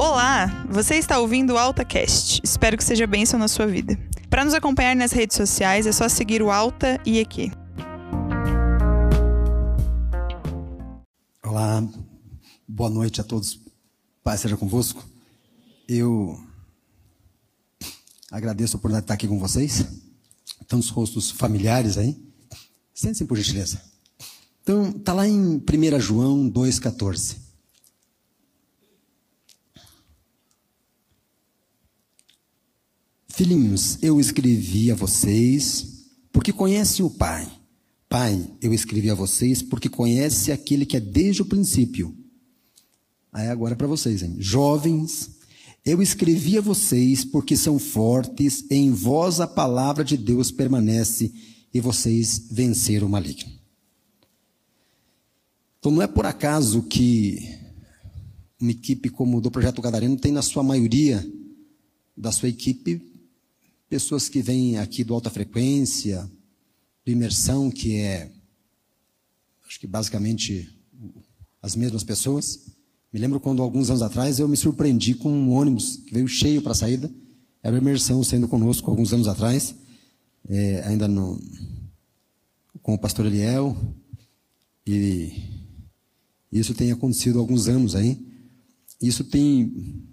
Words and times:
Olá, 0.00 0.64
você 0.70 0.94
está 0.94 1.18
ouvindo 1.18 1.54
o 1.54 1.58
AltaCast. 1.58 2.40
Espero 2.44 2.76
que 2.76 2.84
seja 2.84 3.04
bênção 3.04 3.36
na 3.36 3.48
sua 3.48 3.66
vida. 3.66 3.98
Para 4.30 4.44
nos 4.44 4.54
acompanhar 4.54 4.94
nas 4.94 5.10
redes 5.10 5.36
sociais 5.36 5.88
é 5.88 5.92
só 5.92 6.08
seguir 6.08 6.40
o 6.40 6.52
Alta 6.52 7.00
e 7.04 7.18
EQ. 7.18 7.50
Olá, 11.42 11.84
boa 12.68 12.88
noite 12.88 13.20
a 13.20 13.24
todos. 13.24 13.60
Pai 14.22 14.38
seja 14.38 14.56
convosco. 14.56 15.04
Eu 15.88 16.38
agradeço 18.30 18.76
a 18.76 18.78
oportunidade 18.78 19.02
de 19.02 19.04
estar 19.06 19.14
aqui 19.14 19.26
com 19.26 19.40
vocês. 19.40 19.84
Tantos 20.68 20.90
rostos 20.90 21.32
familiares 21.32 21.98
aí. 21.98 22.16
Sentem-se 22.94 23.24
por 23.24 23.36
gentileza. 23.36 23.82
Então, 24.62 24.90
está 24.90 25.12
lá 25.12 25.26
em 25.26 25.56
1 25.56 25.98
João 25.98 26.48
2,14. 26.48 27.47
Filhinhos, 33.38 33.98
eu 34.02 34.18
escrevi 34.18 34.90
a 34.90 34.96
vocês 34.96 36.08
porque 36.32 36.52
conhece 36.52 37.04
o 37.04 37.08
Pai. 37.08 37.48
Pai, 38.08 38.44
eu 38.60 38.74
escrevi 38.74 39.10
a 39.10 39.14
vocês 39.14 39.62
porque 39.62 39.88
conhece 39.88 40.50
aquele 40.50 40.84
que 40.84 40.96
é 40.96 41.00
desde 41.00 41.42
o 41.42 41.44
princípio. 41.44 42.12
Aí 43.32 43.46
agora 43.46 43.74
é 43.74 43.76
para 43.76 43.86
vocês, 43.86 44.24
hein? 44.24 44.34
Jovens, 44.40 45.30
eu 45.84 46.02
escrevi 46.02 46.58
a 46.58 46.60
vocês 46.60 47.24
porque 47.24 47.56
são 47.56 47.78
fortes, 47.78 48.64
em 48.68 48.90
vós 48.90 49.38
a 49.38 49.46
palavra 49.46 50.02
de 50.02 50.16
Deus 50.16 50.50
permanece 50.50 51.32
e 51.72 51.80
vocês 51.80 52.48
venceram 52.50 53.06
o 53.06 53.10
maligno. 53.10 53.52
Então 55.78 55.92
não 55.92 56.02
é 56.02 56.08
por 56.08 56.26
acaso 56.26 56.82
que 56.82 57.56
uma 58.60 58.72
equipe 58.72 59.08
como 59.08 59.40
do 59.40 59.48
Projeto 59.48 59.80
Gadareno 59.80 60.16
tem 60.16 60.32
na 60.32 60.42
sua 60.42 60.64
maioria 60.64 61.24
da 62.16 62.32
sua 62.32 62.48
equipe 62.48 63.08
pessoas 63.88 64.28
que 64.28 64.42
vêm 64.42 64.78
aqui 64.78 65.02
do 65.02 65.14
alta 65.14 65.30
frequência, 65.30 66.30
do 67.04 67.10
imersão, 67.10 67.70
que 67.70 67.96
é, 67.96 68.30
acho 69.66 69.80
que 69.80 69.86
basicamente 69.86 70.70
as 71.62 71.74
mesmas 71.74 72.04
pessoas. 72.04 72.66
Me 73.12 73.18
lembro 73.18 73.40
quando, 73.40 73.62
alguns 73.62 73.88
anos 73.88 74.02
atrás, 74.02 74.38
eu 74.38 74.46
me 74.46 74.56
surpreendi 74.56 75.14
com 75.14 75.32
um 75.32 75.52
ônibus 75.52 75.96
que 75.96 76.12
veio 76.12 76.28
cheio 76.28 76.60
para 76.60 76.72
a 76.72 76.74
saída. 76.74 77.10
Era 77.62 77.74
uma 77.74 77.80
imersão 77.80 78.22
sendo 78.22 78.46
conosco 78.46 78.90
alguns 78.90 79.12
anos 79.12 79.26
atrás, 79.26 79.74
é, 80.48 80.82
ainda 80.86 81.08
no, 81.08 81.40
com 82.82 82.94
o 82.94 82.98
pastor 82.98 83.26
Eliel. 83.26 83.76
E 84.86 85.32
isso 86.52 86.74
tem 86.74 86.92
acontecido 86.92 87.38
há 87.38 87.40
alguns 87.40 87.68
anos 87.68 87.94
aí. 87.94 88.26
Isso 89.00 89.24
tem 89.24 90.04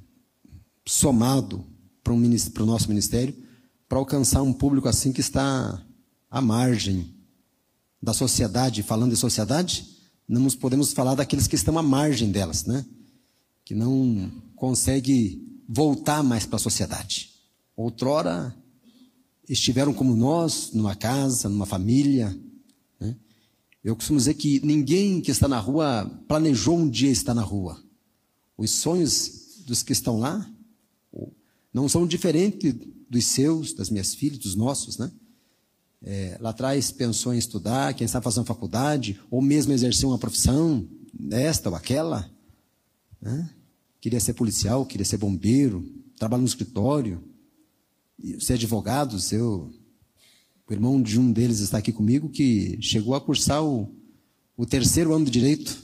somado 0.85 1.65
para 2.03 2.13
o 2.13 2.65
nosso 2.65 2.87
ministério 2.87 3.44
para 3.88 3.97
alcançar 3.97 4.41
um 4.41 4.53
público 4.53 4.88
assim 4.88 5.11
que 5.11 5.22
está 5.22 5.81
à 6.30 6.41
margem 6.41 7.14
da 8.02 8.14
sociedade. 8.14 8.83
Falando 8.83 9.11
de 9.11 9.17
sociedade, 9.17 9.88
não 10.28 10.47
podemos 10.52 10.91
falar 10.94 11.16
daqueles 11.16 11.47
que 11.47 11.55
estão 11.55 11.78
à 11.78 11.83
margem 11.83 12.31
delas, 12.31 12.66
né? 12.66 12.86
Que 13.63 13.75
não 13.75 14.31
consegue 14.56 15.63
voltar 15.67 16.23
mais 16.23 16.45
para 16.45 16.58
a 16.58 16.59
sociedade. 16.59 17.31
Outrora 17.75 18.56
estiveram 19.47 19.94
como 19.94 20.16
nós, 20.16 20.72
numa 20.73 20.95
casa, 20.95 21.50
numa 21.50 21.66
família. 21.66 22.36
Né? 23.00 23.16
Eu 23.83 23.95
costumo 23.95 24.17
dizer 24.17 24.33
que 24.36 24.59
ninguém 24.66 25.22
que 25.22 25.31
está 25.31 25.47
na 25.47 25.59
rua 25.59 26.09
planejou 26.28 26.78
um 26.78 26.89
dia 26.89 27.11
estar 27.11 27.33
na 27.33 27.44
rua. 27.44 27.81
Os 28.58 28.72
sonhos 28.72 29.63
dos 29.66 29.83
que 29.83 29.94
estão 29.94 30.19
lá 30.19 30.50
não 31.75 31.89
são 31.89 32.07
diferentes 32.07 32.73
dos 33.09 33.25
seus, 33.25 33.73
das 33.73 33.89
minhas 33.89 34.16
filhas, 34.16 34.39
dos 34.39 34.55
nossos, 34.55 34.97
né? 34.97 35.11
É, 36.01 36.38
lá 36.39 36.51
atrás 36.51 36.89
pensou 36.89 37.33
em 37.33 37.38
estudar, 37.38 37.94
quem 37.94 38.07
sabe 38.07 38.23
fazer 38.23 38.39
uma 38.39 38.45
faculdade, 38.45 39.19
ou 39.29 39.41
mesmo 39.41 39.73
exercer 39.73 40.07
uma 40.07 40.17
profissão, 40.17 40.88
esta 41.31 41.69
ou 41.69 41.75
aquela. 41.75 42.31
Né? 43.22 43.50
Queria 44.00 44.22
ser 44.22 44.35
policial, 44.35 44.85
queria 44.85 45.03
ser 45.03 45.17
bombeiro, 45.17 45.83
trabalho 46.16 46.44
no 46.44 46.47
escritório, 46.47 47.22
ser 48.39 48.53
advogado. 48.53 49.19
Seu, 49.19 49.69
o 50.69 50.71
irmão 50.71 51.01
de 51.01 51.19
um 51.19 51.29
deles 51.29 51.59
está 51.59 51.79
aqui 51.79 51.91
comigo, 51.91 52.29
que 52.29 52.77
chegou 52.81 53.16
a 53.16 53.21
cursar 53.21 53.61
o, 53.61 53.94
o 54.55 54.66
terceiro 54.66 55.13
ano 55.13 55.25
de 55.25 55.31
direito 55.31 55.77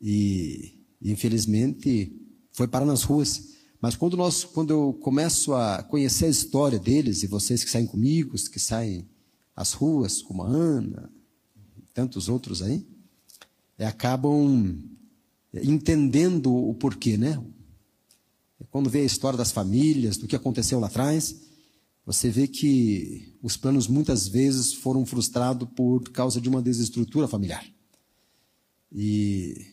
e, 0.00 0.78
infelizmente, 1.02 2.14
foi 2.52 2.68
parar 2.68 2.86
nas 2.86 3.02
ruas. 3.02 3.50
Mas 3.82 3.96
quando, 3.96 4.16
nós, 4.16 4.44
quando 4.44 4.70
eu 4.70 4.92
começo 4.92 5.52
a 5.54 5.82
conhecer 5.82 6.26
a 6.26 6.28
história 6.28 6.78
deles, 6.78 7.24
e 7.24 7.26
vocês 7.26 7.64
que 7.64 7.70
saem 7.70 7.84
comigo, 7.84 8.36
que 8.48 8.60
saem 8.60 9.04
às 9.56 9.72
ruas, 9.72 10.22
como 10.22 10.44
a 10.44 10.46
Ana, 10.46 11.10
tantos 11.92 12.28
outros 12.28 12.62
aí, 12.62 12.86
é, 13.76 13.84
acabam 13.84 14.80
entendendo 15.52 16.54
o 16.54 16.72
porquê, 16.74 17.16
né? 17.16 17.44
Quando 18.70 18.88
vê 18.88 19.00
a 19.00 19.04
história 19.04 19.36
das 19.36 19.50
famílias, 19.50 20.16
do 20.16 20.28
que 20.28 20.36
aconteceu 20.36 20.78
lá 20.78 20.86
atrás, 20.86 21.40
você 22.06 22.30
vê 22.30 22.46
que 22.46 23.36
os 23.42 23.56
planos 23.56 23.88
muitas 23.88 24.28
vezes 24.28 24.72
foram 24.72 25.04
frustrados 25.04 25.68
por 25.74 26.08
causa 26.10 26.40
de 26.40 26.48
uma 26.48 26.62
desestrutura 26.62 27.26
familiar. 27.26 27.66
E, 28.92 29.66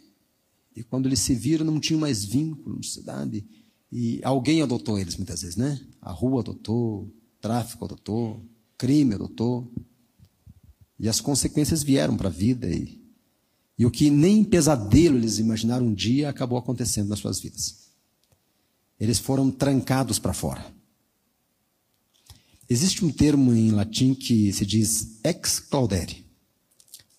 e 0.76 0.84
quando 0.84 1.06
eles 1.06 1.20
se 1.20 1.36
viram, 1.36 1.64
não 1.64 1.80
tinham 1.80 2.00
mais 2.00 2.26
vínculo, 2.26 2.84
cidade. 2.84 3.46
E 3.92 4.22
alguém 4.24 4.62
adotou 4.62 5.00
eles 5.00 5.16
muitas 5.16 5.42
vezes, 5.42 5.56
né? 5.56 5.80
A 6.02 6.12
rua 6.12 6.42
adotou, 6.42 7.12
tráfico 7.42 7.86
adotou, 7.86 8.46
crime 8.78 9.16
adotou. 9.16 9.72
E 11.00 11.10
as 11.10 11.20
consequências 11.20 11.82
vieram 11.82 12.16
para 12.16 12.28
a 12.28 12.32
vida. 12.32 12.70
E, 12.70 13.02
e 13.78 13.86
o 13.86 13.92
que 13.92 14.10
nem 14.10 14.44
pesadelo 14.44 15.18
eles 15.18 15.40
imaginaram 15.40 15.88
um 15.88 15.94
dia 15.94 16.30
acabou 16.30 16.58
acontecendo 16.58 17.10
nas 17.10 17.20
suas 17.20 17.40
vidas. 17.40 17.90
Eles 19.00 19.18
foram 19.18 19.50
trancados 19.50 20.20
para 20.20 20.34
fora. 20.34 20.74
Existe 22.70 23.04
um 23.04 23.12
termo 23.12 23.54
em 23.56 23.72
latim 23.72 24.14
que 24.14 24.54
se 24.54 24.66
diz 24.66 25.20
ex 25.24 25.60
claudere. 25.60 26.24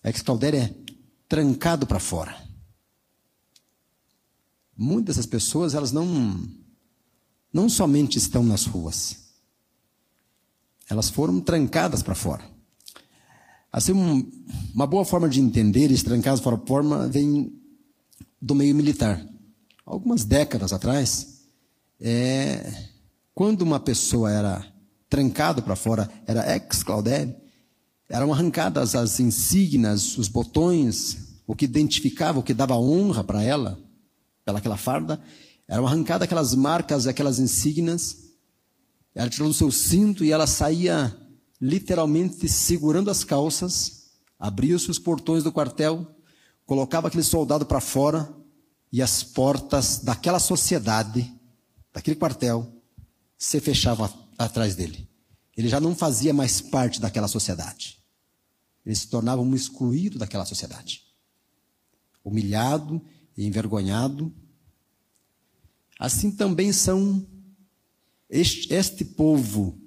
Ex 0.03 0.21
claudere 0.21 0.57
é 0.57 0.75
trancado 1.27 1.85
para 1.85 1.99
fora. 1.99 2.35
Muitas 4.77 5.17
dessas 5.17 5.25
pessoas, 5.25 5.73
elas 5.73 5.91
não 5.91 6.47
não 7.53 7.67
somente 7.69 8.17
estão 8.17 8.43
nas 8.43 8.65
ruas, 8.65 9.17
elas 10.89 11.09
foram 11.09 11.39
trancadas 11.39 12.03
para 12.03 12.15
fora. 12.15 12.43
Assim, 13.71 13.93
um, 13.93 14.29
uma 14.73 14.85
boa 14.85 15.05
forma 15.05 15.29
de 15.29 15.39
entender 15.39 15.91
esse 15.91 16.03
trancados 16.03 16.41
para 16.41 16.57
fora 16.57 17.07
vem 17.07 17.53
do 18.41 18.53
meio 18.53 18.75
militar. 18.75 19.25
Algumas 19.85 20.25
décadas 20.25 20.73
atrás, 20.73 21.45
é, 21.99 22.89
quando 23.33 23.61
uma 23.61 23.79
pessoa 23.79 24.31
era 24.31 24.65
trancada 25.09 25.61
para 25.61 25.75
fora, 25.75 26.09
era 26.25 26.53
ex-claudere, 26.53 27.35
eram 28.09 28.33
arrancadas 28.33 28.95
as 28.95 29.19
insígnias, 29.19 30.17
os 30.17 30.27
botões, 30.27 31.39
o 31.47 31.55
que 31.55 31.65
identificava, 31.65 32.39
o 32.39 32.43
que 32.43 32.53
dava 32.53 32.75
honra 32.75 33.23
para 33.23 33.41
ela, 33.41 33.79
pelaquela 34.43 34.75
farda, 34.75 35.21
eram 35.71 35.87
arrancadas 35.87 36.25
aquelas 36.25 36.53
marcas, 36.53 37.07
aquelas 37.07 37.39
insígnias. 37.39 38.17
Ela 39.15 39.29
tirou 39.29 39.47
do 39.47 39.53
seu 39.53 39.71
cinto 39.71 40.21
e 40.21 40.29
ela 40.29 40.45
saía 40.45 41.17
literalmente 41.61 42.49
segurando 42.49 43.09
as 43.09 43.23
calças, 43.23 44.09
abria-se 44.37 44.91
os 44.91 44.99
portões 44.99 45.45
do 45.45 45.51
quartel, 45.51 46.05
colocava 46.65 47.07
aquele 47.07 47.23
soldado 47.23 47.65
para 47.65 47.79
fora 47.79 48.35
e 48.91 49.01
as 49.01 49.23
portas 49.23 49.99
daquela 49.99 50.39
sociedade, 50.39 51.33
daquele 51.93 52.17
quartel, 52.17 52.69
se 53.37 53.61
fechavam 53.61 54.11
atrás 54.37 54.75
dele. 54.75 55.07
Ele 55.55 55.69
já 55.69 55.79
não 55.79 55.95
fazia 55.95 56.33
mais 56.33 56.59
parte 56.59 56.99
daquela 56.99 57.29
sociedade. 57.29 57.97
Ele 58.85 58.95
se 58.95 59.07
tornava 59.07 59.41
um 59.41 59.55
excluído 59.55 60.19
daquela 60.19 60.43
sociedade. 60.43 61.03
Humilhado 62.25 63.01
e 63.37 63.47
envergonhado, 63.47 64.33
Assim 66.01 66.31
também 66.31 66.73
são 66.73 67.23
este, 68.27 68.73
este 68.73 69.05
povo 69.05 69.79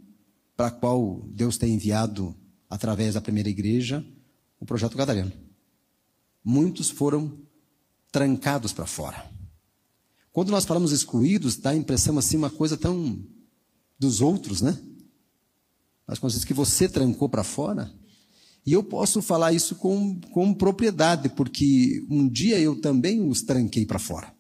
para 0.56 0.70
qual 0.70 1.28
Deus 1.32 1.58
tem 1.58 1.74
enviado, 1.74 2.32
através 2.70 3.14
da 3.14 3.20
primeira 3.20 3.48
igreja, 3.48 4.06
o 4.60 4.64
projeto 4.64 4.96
Gadareno. 4.96 5.32
Muitos 6.44 6.88
foram 6.88 7.36
trancados 8.12 8.72
para 8.72 8.86
fora. 8.86 9.28
Quando 10.30 10.50
nós 10.50 10.64
falamos 10.64 10.92
excluídos, 10.92 11.56
dá 11.56 11.70
a 11.70 11.76
impressão 11.76 12.16
assim, 12.16 12.36
uma 12.36 12.50
coisa 12.50 12.76
tão 12.76 13.20
dos 13.98 14.20
outros, 14.20 14.62
né? 14.62 14.80
Mas 16.06 16.20
quando 16.20 16.32
diz 16.32 16.44
que 16.44 16.54
você 16.54 16.88
trancou 16.88 17.28
para 17.28 17.42
fora, 17.42 17.92
e 18.64 18.72
eu 18.72 18.84
posso 18.84 19.20
falar 19.20 19.52
isso 19.52 19.74
com, 19.74 20.20
com 20.30 20.54
propriedade, 20.54 21.28
porque 21.30 22.06
um 22.08 22.28
dia 22.28 22.60
eu 22.60 22.80
também 22.80 23.20
os 23.28 23.42
tranquei 23.42 23.84
para 23.84 23.98
fora. 23.98 24.32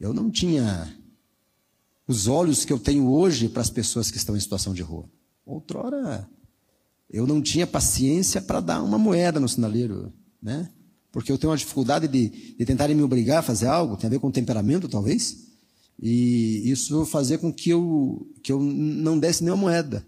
Eu 0.00 0.14
não 0.14 0.30
tinha 0.30 0.96
os 2.08 2.26
olhos 2.26 2.64
que 2.64 2.72
eu 2.72 2.78
tenho 2.78 3.08
hoje 3.08 3.48
para 3.48 3.62
as 3.62 3.70
pessoas 3.70 4.10
que 4.10 4.16
estão 4.16 4.34
em 4.34 4.40
situação 4.40 4.72
de 4.72 4.82
rua. 4.82 5.04
Outrora, 5.44 6.28
eu 7.08 7.26
não 7.26 7.42
tinha 7.42 7.66
paciência 7.66 8.40
para 8.40 8.60
dar 8.60 8.82
uma 8.82 8.98
moeda 8.98 9.38
no 9.38 9.48
sinaleiro, 9.48 10.12
né? 10.42 10.70
Porque 11.12 11.30
eu 11.30 11.36
tenho 11.36 11.50
uma 11.50 11.56
dificuldade 11.56 12.08
de, 12.08 12.54
de 12.56 12.64
tentarem 12.64 12.96
me 12.96 13.02
obrigar 13.02 13.40
a 13.40 13.42
fazer 13.42 13.66
algo, 13.66 13.96
tem 13.96 14.06
a 14.06 14.10
ver 14.10 14.20
com 14.20 14.30
temperamento, 14.30 14.88
talvez. 14.88 15.48
E 16.00 16.62
isso 16.70 17.04
fazia 17.04 17.36
com 17.36 17.52
que 17.52 17.68
eu, 17.68 18.26
que 18.42 18.50
eu 18.50 18.60
não 18.60 19.18
desse 19.18 19.44
nenhuma 19.44 19.62
moeda. 19.62 20.06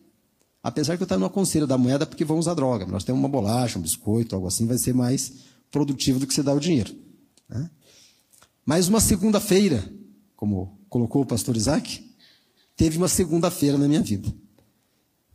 Apesar 0.62 0.96
que 0.96 1.02
eu 1.02 1.18
no 1.18 1.26
aconselho 1.26 1.66
da 1.66 1.76
moeda 1.76 2.06
porque 2.06 2.24
vão 2.24 2.38
usar 2.38 2.54
droga. 2.54 2.86
Nós 2.86 3.04
temos 3.04 3.20
uma 3.20 3.28
bolacha, 3.28 3.78
um 3.78 3.82
biscoito, 3.82 4.34
algo 4.34 4.46
assim, 4.46 4.64
vai 4.64 4.78
ser 4.78 4.94
mais 4.94 5.32
produtivo 5.70 6.20
do 6.20 6.26
que 6.26 6.32
você 6.32 6.42
dar 6.42 6.54
o 6.54 6.60
dinheiro. 6.60 6.94
Né? 7.48 7.68
Mas 8.64 8.88
uma 8.88 9.00
segunda-feira, 9.00 9.92
como 10.36 10.78
colocou 10.88 11.22
o 11.22 11.26
pastor 11.26 11.56
Isaac, 11.56 12.08
teve 12.76 12.96
uma 12.96 13.08
segunda-feira 13.08 13.76
na 13.76 13.88
minha 13.88 14.02
vida. 14.02 14.32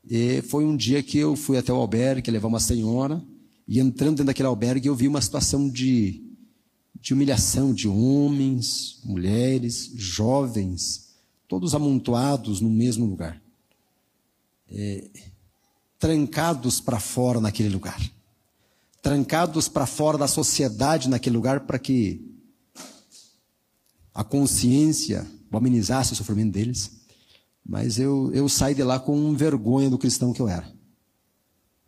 E 0.10 0.42
foi 0.44 0.64
um 0.64 0.76
dia 0.76 1.04
que 1.04 1.18
eu 1.18 1.36
fui 1.36 1.58
até 1.58 1.72
o 1.74 1.76
albergue 1.76 2.32
levar 2.32 2.48
uma 2.48 2.60
senhora, 2.60 3.22
e 3.68 3.80
entrando 3.80 4.12
dentro 4.12 4.26
daquele 4.26 4.48
albergue 4.48 4.88
eu 4.88 4.96
vi 4.96 5.08
uma 5.08 5.22
situação 5.22 5.70
de, 5.70 6.24
de 7.02 7.14
humilhação 7.14 7.74
de 7.74 7.88
homens, 7.88 9.02
mulheres, 9.04 9.92
jovens, 9.96 11.10
todos 11.48 11.76
amontoados 11.76 12.62
no 12.62 12.70
mesmo 12.70 13.06
lugar. 13.06 13.42
É, 14.70 15.10
trancados 16.00 16.80
para 16.80 17.00
fora 17.00 17.42
naquele 17.42 17.70
lugar. 17.70 18.00
Trancados 19.02 19.68
para 19.68 19.86
fora 19.86 20.18
da 20.18 20.28
sociedade 20.28 21.10
naquele 21.10 21.36
lugar 21.36 21.62
para 21.62 21.80
que 21.80 22.27
a 24.18 24.24
consciência 24.24 25.28
amenizasse 25.52 26.12
o 26.12 26.16
sofrimento 26.16 26.52
deles. 26.52 27.02
Mas 27.64 28.00
eu, 28.00 28.32
eu 28.34 28.50
saí 28.50 28.74
de 28.74 28.82
lá 28.82 29.00
com 29.00 29.36
vergonha 29.36 29.92
do 29.92 29.98
cristão 29.98 30.34
que 30.34 30.42
eu 30.42 30.48
era. 30.48 30.68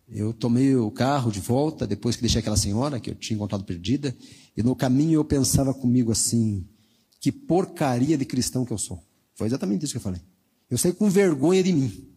Eu 0.08 0.32
tomei 0.32 0.76
o 0.76 0.92
carro 0.92 1.32
de 1.32 1.40
volta, 1.40 1.88
depois 1.88 2.16
que 2.16 2.22
deixei 2.22 2.40
aquela 2.40 2.56
senhora 2.56 3.00
que 3.00 3.10
eu 3.10 3.16
tinha 3.16 3.36
encontrado 3.36 3.64
perdida, 3.64 4.16
e 4.56 4.62
no 4.62 4.76
caminho 4.76 5.16
eu 5.16 5.26
pensava 5.26 5.74
comigo 5.74 6.12
assim: 6.12 6.68
que 7.20 7.32
porcaria 7.32 8.16
de 8.16 8.26
cristão 8.26 8.64
que 8.64 8.72
eu 8.72 8.78
sou. 8.78 9.04
Foi 9.34 9.48
exatamente 9.48 9.86
isso 9.86 9.94
que 9.94 9.98
eu 9.98 10.02
falei. 10.02 10.22
Eu 10.70 10.78
saí 10.78 10.94
com 10.94 11.10
vergonha 11.10 11.64
de 11.64 11.74
mim. 11.74 12.10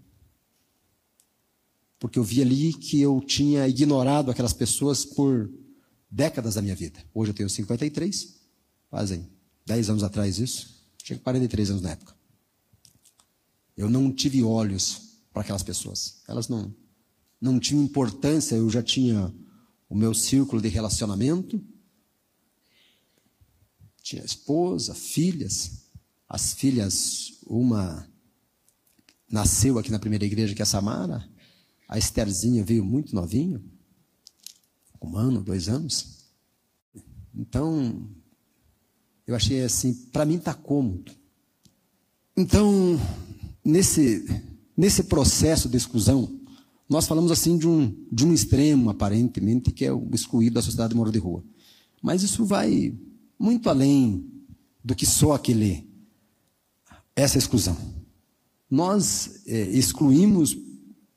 Porque 1.98 2.18
eu 2.18 2.24
vi 2.24 2.42
ali 2.42 2.74
que 2.74 3.00
eu 3.00 3.18
tinha 3.26 3.66
ignorado 3.66 4.30
aquelas 4.30 4.52
pessoas 4.52 5.06
por 5.06 5.50
décadas 6.10 6.56
da 6.56 6.62
minha 6.62 6.74
vida. 6.76 7.02
Hoje 7.14 7.30
eu 7.30 7.34
tenho 7.34 7.48
53, 7.48 8.34
fazem 8.90 9.31
10 9.66 9.90
anos 9.90 10.02
atrás 10.02 10.38
isso. 10.38 10.86
Tinha 10.98 11.18
43 11.18 11.70
anos 11.70 11.82
na 11.82 11.90
época. 11.90 12.14
Eu 13.76 13.88
não 13.88 14.12
tive 14.12 14.42
olhos 14.42 15.20
para 15.32 15.42
aquelas 15.42 15.62
pessoas. 15.62 16.22
Elas 16.28 16.48
não, 16.48 16.74
não 17.40 17.58
tinham 17.58 17.82
importância. 17.82 18.54
Eu 18.54 18.68
já 18.70 18.82
tinha 18.82 19.34
o 19.88 19.94
meu 19.94 20.14
círculo 20.14 20.60
de 20.60 20.68
relacionamento. 20.68 21.62
Tinha 24.02 24.24
esposa, 24.24 24.94
filhas. 24.94 25.82
As 26.28 26.54
filhas, 26.54 27.38
uma 27.46 28.08
nasceu 29.28 29.78
aqui 29.78 29.90
na 29.90 29.98
primeira 29.98 30.26
igreja, 30.26 30.54
que 30.54 30.60
é 30.60 30.64
a 30.64 30.66
Samara. 30.66 31.26
A 31.88 31.98
Estherzinha 31.98 32.62
veio 32.62 32.84
muito 32.84 33.14
novinho, 33.14 33.62
um 35.00 35.16
ano, 35.16 35.42
dois 35.42 35.68
anos. 35.68 36.26
Então, 37.34 38.08
eu 39.26 39.34
achei 39.34 39.62
assim, 39.62 39.94
para 40.12 40.24
mim 40.24 40.36
está 40.36 40.54
cômodo. 40.54 41.12
Então, 42.36 42.98
nesse, 43.64 44.24
nesse 44.76 45.04
processo 45.04 45.68
de 45.68 45.76
exclusão, 45.76 46.40
nós 46.88 47.06
falamos 47.06 47.30
assim 47.30 47.56
de 47.56 47.66
um, 47.66 47.94
de 48.10 48.26
um 48.26 48.32
extremo, 48.32 48.90
aparentemente, 48.90 49.70
que 49.70 49.84
é 49.84 49.92
o 49.92 50.08
excluído 50.12 50.54
da 50.54 50.62
sociedade 50.62 50.94
mora 50.94 51.10
de 51.10 51.18
rua. 51.18 51.42
Mas 52.02 52.22
isso 52.22 52.44
vai 52.44 52.94
muito 53.38 53.68
além 53.70 54.26
do 54.84 54.94
que 54.94 55.06
só 55.06 55.32
aquele, 55.32 55.88
essa 57.14 57.38
exclusão. 57.38 57.76
Nós 58.68 59.42
é, 59.46 59.62
excluímos 59.68 60.56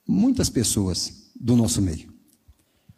muitas 0.07 0.49
pessoas 0.49 1.31
do 1.35 1.55
nosso 1.55 1.81
meio. 1.81 2.13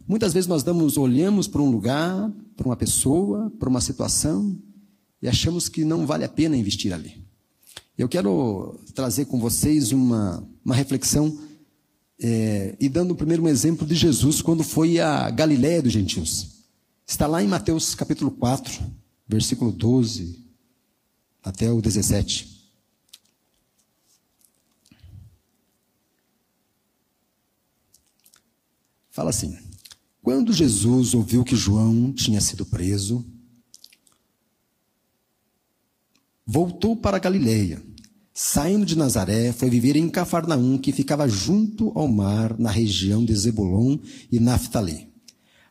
Muitas 0.07 0.33
vezes 0.33 0.47
nós 0.47 0.63
damos, 0.63 0.97
olhamos 0.97 1.47
para 1.47 1.61
um 1.61 1.69
lugar, 1.69 2.31
para 2.55 2.67
uma 2.67 2.75
pessoa, 2.75 3.51
para 3.59 3.69
uma 3.69 3.81
situação, 3.81 4.57
e 5.21 5.27
achamos 5.27 5.67
que 5.67 5.83
não 5.83 6.05
vale 6.05 6.23
a 6.23 6.29
pena 6.29 6.55
investir 6.55 6.93
ali. 6.93 7.25
Eu 7.97 8.07
quero 8.07 8.79
trazer 8.93 9.25
com 9.25 9.39
vocês 9.39 9.91
uma, 9.91 10.47
uma 10.63 10.75
reflexão 10.75 11.39
é, 12.19 12.75
e 12.79 12.87
dando 12.87 13.15
primeiro 13.15 13.43
um 13.43 13.47
exemplo 13.47 13.85
de 13.87 13.95
Jesus 13.95 14.41
quando 14.41 14.63
foi 14.63 14.99
a 14.99 15.29
Galiléia 15.29 15.81
dos 15.81 15.93
gentios. 15.93 16.57
Está 17.05 17.25
lá 17.25 17.41
em 17.41 17.47
Mateus 17.47 17.95
capítulo 17.95 18.31
4, 18.31 18.73
versículo 19.27 19.71
12 19.71 20.45
até 21.43 21.71
o 21.71 21.81
17. 21.81 22.57
Fala 29.09 29.31
assim: 29.31 29.57
Quando 30.21 30.53
Jesus 30.53 31.15
ouviu 31.15 31.43
que 31.43 31.55
João 31.55 32.13
tinha 32.13 32.39
sido 32.39 32.63
preso, 32.65 33.25
voltou 36.47 36.95
para 36.95 37.19
Galiléia. 37.19 37.83
Saindo 38.33 38.85
de 38.85 38.97
Nazaré, 38.97 39.51
foi 39.51 39.69
viver 39.69 39.97
em 39.97 40.07
Cafarnaum, 40.07 40.77
que 40.77 40.93
ficava 40.93 41.27
junto 41.27 41.91
ao 41.93 42.07
mar, 42.07 42.57
na 42.57 42.71
região 42.71 43.25
de 43.25 43.35
Zebulon 43.35 43.97
e 44.31 44.39
Naphtali, 44.39 45.09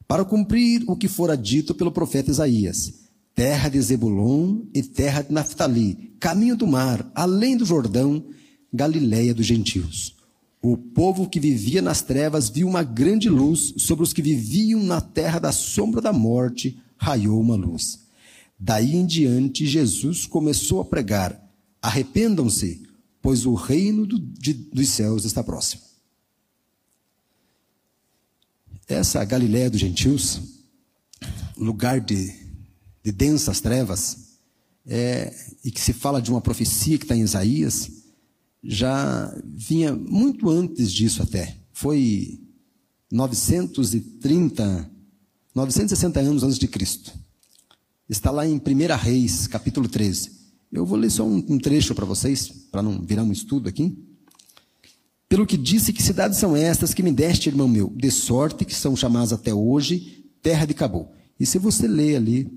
para 0.06 0.24
cumprir 0.24 0.84
o 0.86 0.94
que 0.94 1.08
fora 1.08 1.36
dito 1.36 1.74
pelo 1.74 1.90
profeta 1.90 2.30
Isaías: 2.30 2.92
terra 3.34 3.70
de 3.70 3.80
Zebulon 3.80 4.64
e 4.74 4.82
terra 4.82 5.22
de 5.22 5.32
Naphtali, 5.32 6.14
caminho 6.20 6.56
do 6.56 6.66
mar, 6.66 7.10
além 7.14 7.56
do 7.56 7.64
Jordão, 7.64 8.22
Galiléia 8.70 9.32
dos 9.32 9.46
gentios. 9.46 10.14
O 10.60 10.76
povo 10.76 11.28
que 11.28 11.40
vivia 11.40 11.80
nas 11.80 12.02
trevas 12.02 12.50
viu 12.50 12.68
uma 12.68 12.82
grande 12.82 13.30
luz, 13.30 13.72
sobre 13.78 14.02
os 14.02 14.12
que 14.12 14.20
viviam 14.20 14.82
na 14.82 15.00
terra 15.00 15.38
da 15.38 15.52
sombra 15.52 16.02
da 16.02 16.12
morte, 16.12 16.76
raiou 16.98 17.40
uma 17.40 17.54
luz. 17.54 18.05
Daí 18.58 18.96
em 18.96 19.06
diante, 19.06 19.66
Jesus 19.66 20.26
começou 20.26 20.80
a 20.80 20.84
pregar: 20.84 21.38
arrependam-se, 21.80 22.82
pois 23.20 23.44
o 23.44 23.54
reino 23.54 24.06
do, 24.06 24.18
de, 24.18 24.52
dos 24.52 24.88
céus 24.88 25.24
está 25.24 25.44
próximo. 25.44 25.82
Essa 28.88 29.24
Galiléia 29.24 29.68
dos 29.68 29.80
gentios, 29.80 30.40
lugar 31.56 32.00
de, 32.00 32.32
de 33.02 33.12
densas 33.12 33.60
trevas, 33.60 34.38
é, 34.86 35.34
e 35.64 35.70
que 35.70 35.80
se 35.80 35.92
fala 35.92 36.22
de 36.22 36.30
uma 36.30 36.40
profecia 36.40 36.96
que 36.96 37.04
está 37.04 37.16
em 37.16 37.22
Isaías, 37.22 37.90
já 38.62 39.36
vinha 39.44 39.94
muito 39.94 40.48
antes 40.48 40.92
disso 40.92 41.22
até. 41.22 41.56
Foi 41.72 42.40
930, 43.10 44.90
960 45.54 46.20
anos 46.20 46.42
antes 46.42 46.58
de 46.58 46.68
Cristo. 46.68 47.25
Está 48.08 48.30
lá 48.30 48.46
em 48.46 48.54
1 48.54 48.96
Reis, 48.96 49.48
capítulo 49.48 49.88
13. 49.88 50.30
Eu 50.70 50.86
vou 50.86 50.96
ler 50.96 51.10
só 51.10 51.24
um, 51.24 51.44
um 51.48 51.58
trecho 51.58 51.92
para 51.92 52.04
vocês, 52.04 52.48
para 52.70 52.80
não 52.80 53.02
virar 53.02 53.24
um 53.24 53.32
estudo 53.32 53.68
aqui. 53.68 53.98
Pelo 55.28 55.44
que 55.44 55.56
disse 55.56 55.92
que 55.92 56.00
cidades 56.00 56.38
são 56.38 56.54
estas 56.54 56.94
que 56.94 57.02
me 57.02 57.10
deste, 57.10 57.48
irmão 57.48 57.66
meu, 57.66 57.90
de 57.96 58.08
sorte 58.12 58.64
que 58.64 58.74
são 58.74 58.94
chamadas 58.94 59.32
até 59.32 59.52
hoje 59.52 60.24
terra 60.40 60.64
de 60.64 60.72
Cabo. 60.72 61.10
E 61.40 61.44
se 61.44 61.58
você 61.58 61.88
ler 61.88 62.16
ali 62.16 62.48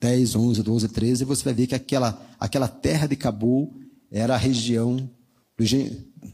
10, 0.00 0.36
11, 0.36 0.62
12, 0.62 0.88
13, 0.88 1.24
você 1.24 1.44
vai 1.44 1.52
ver 1.52 1.66
que 1.66 1.74
aquela, 1.74 2.26
aquela 2.40 2.66
terra 2.66 3.06
de 3.06 3.14
Cabo 3.14 3.74
era 4.10 4.34
a 4.34 4.38
região 4.38 5.10
dos, 5.58 5.70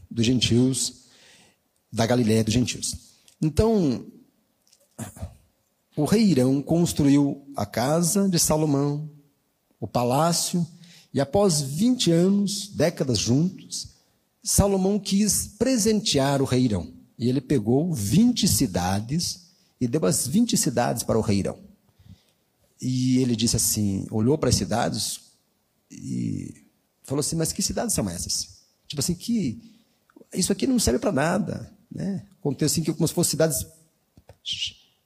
dos 0.09 0.25
gentios, 0.25 1.07
da 1.91 2.05
Galiléia 2.05 2.45
dos 2.45 2.53
gentios. 2.53 2.95
Então, 3.41 4.05
o 5.95 6.05
rei 6.05 6.23
Irão 6.23 6.61
construiu 6.61 7.45
a 7.55 7.65
casa 7.65 8.29
de 8.29 8.39
Salomão, 8.39 9.09
o 9.79 9.87
palácio, 9.87 10.65
e 11.13 11.19
após 11.19 11.61
20 11.61 12.11
anos, 12.11 12.69
décadas 12.69 13.19
juntos, 13.19 13.89
Salomão 14.43 14.97
quis 14.97 15.47
presentear 15.47 16.41
o 16.41 16.45
rei 16.45 16.63
Irão. 16.63 16.93
E 17.19 17.27
ele 17.27 17.41
pegou 17.41 17.93
20 17.93 18.47
cidades 18.47 19.47
e 19.79 19.87
deu 19.87 20.05
as 20.05 20.25
20 20.25 20.55
cidades 20.57 21.03
para 21.03 21.17
o 21.17 21.21
rei 21.21 21.39
Irão. 21.39 21.59
E 22.81 23.17
ele 23.17 23.35
disse 23.35 23.57
assim, 23.57 24.07
olhou 24.09 24.37
para 24.37 24.49
as 24.49 24.55
cidades 24.55 25.19
e 25.91 26.65
falou 27.03 27.19
assim: 27.19 27.35
"Mas 27.35 27.51
que 27.51 27.61
cidades 27.61 27.93
são 27.93 28.09
essas?" 28.09 28.61
Tipo 28.87 29.01
assim, 29.01 29.13
que 29.13 29.61
isso 30.33 30.51
aqui 30.51 30.65
não 30.65 30.79
serve 30.79 30.99
para 30.99 31.11
nada, 31.11 31.71
né? 31.91 32.25
Contei 32.39 32.65
assim 32.65 32.81
que 32.81 32.91
como 32.93 33.07
se 33.07 33.13
fossem 33.13 33.31
cidades 33.31 33.65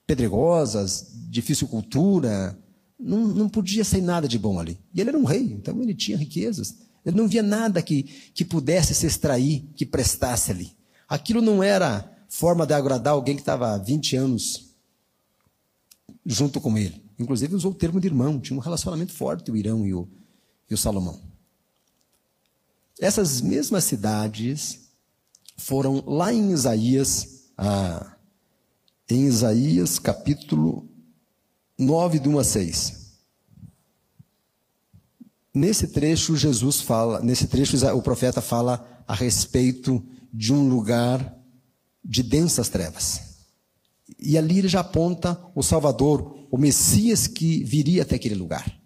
pedregosas, 0.05 1.11
difícil 1.29 1.67
cultura, 1.67 2.57
Não, 2.99 3.27
não 3.27 3.49
podia 3.49 3.83
sair 3.83 4.01
nada 4.01 4.27
de 4.27 4.39
bom 4.39 4.59
ali. 4.59 4.79
E 4.93 5.01
ele 5.01 5.09
era 5.09 5.17
um 5.17 5.25
rei, 5.25 5.43
então 5.53 5.81
ele 5.81 5.93
tinha 5.93 6.17
riquezas. 6.17 6.75
Ele 7.05 7.17
não 7.17 7.27
via 7.27 7.43
nada 7.43 7.81
que, 7.81 8.03
que 8.33 8.43
pudesse 8.43 8.95
se 8.95 9.05
extrair, 9.05 9.65
que 9.75 9.85
prestasse 9.85 10.51
ali. 10.51 10.71
Aquilo 11.07 11.41
não 11.41 11.61
era 11.61 12.11
forma 12.29 12.65
de 12.65 12.73
agradar 12.73 13.13
alguém 13.13 13.35
que 13.35 13.41
estava 13.41 13.73
há 13.73 13.77
20 13.77 14.15
anos 14.15 14.75
junto 16.25 16.59
com 16.59 16.77
ele. 16.77 17.03
Inclusive 17.19 17.55
usou 17.55 17.71
o 17.71 17.75
termo 17.75 17.99
de 17.99 18.07
irmão, 18.07 18.39
tinha 18.39 18.57
um 18.57 18.61
relacionamento 18.61 19.13
forte 19.13 19.51
o 19.51 19.55
Irão 19.55 19.85
e 19.85 19.93
o, 19.93 20.07
e 20.69 20.73
o 20.73 20.77
Salomão. 20.77 21.21
Essas 22.99 23.41
mesmas 23.41 23.83
cidades 23.83 24.89
foram 25.57 26.03
lá 26.05 26.33
em 26.33 26.51
Isaías, 26.51 27.51
ah, 27.57 28.14
em 29.09 29.25
Isaías 29.25 29.99
capítulo 29.99 30.89
9, 31.77 32.19
de 32.19 32.29
1 32.29 32.39
a 32.39 32.43
6. 32.43 33.05
Nesse 35.53 35.87
trecho, 35.87 36.35
Jesus 36.35 36.81
fala, 36.81 37.21
nesse 37.21 37.47
trecho, 37.47 37.77
o 37.95 38.01
profeta 38.01 38.41
fala 38.41 39.03
a 39.07 39.13
respeito 39.13 40.03
de 40.33 40.51
um 40.51 40.67
lugar 40.67 41.37
de 42.03 42.21
densas 42.21 42.67
trevas. 42.67 43.21
E 44.19 44.37
ali 44.37 44.59
ele 44.59 44.67
já 44.67 44.81
aponta 44.81 45.39
o 45.55 45.63
Salvador, 45.63 46.47
o 46.51 46.57
Messias 46.57 47.27
que 47.27 47.63
viria 47.63 48.01
até 48.01 48.15
aquele 48.15 48.35
lugar. 48.35 48.79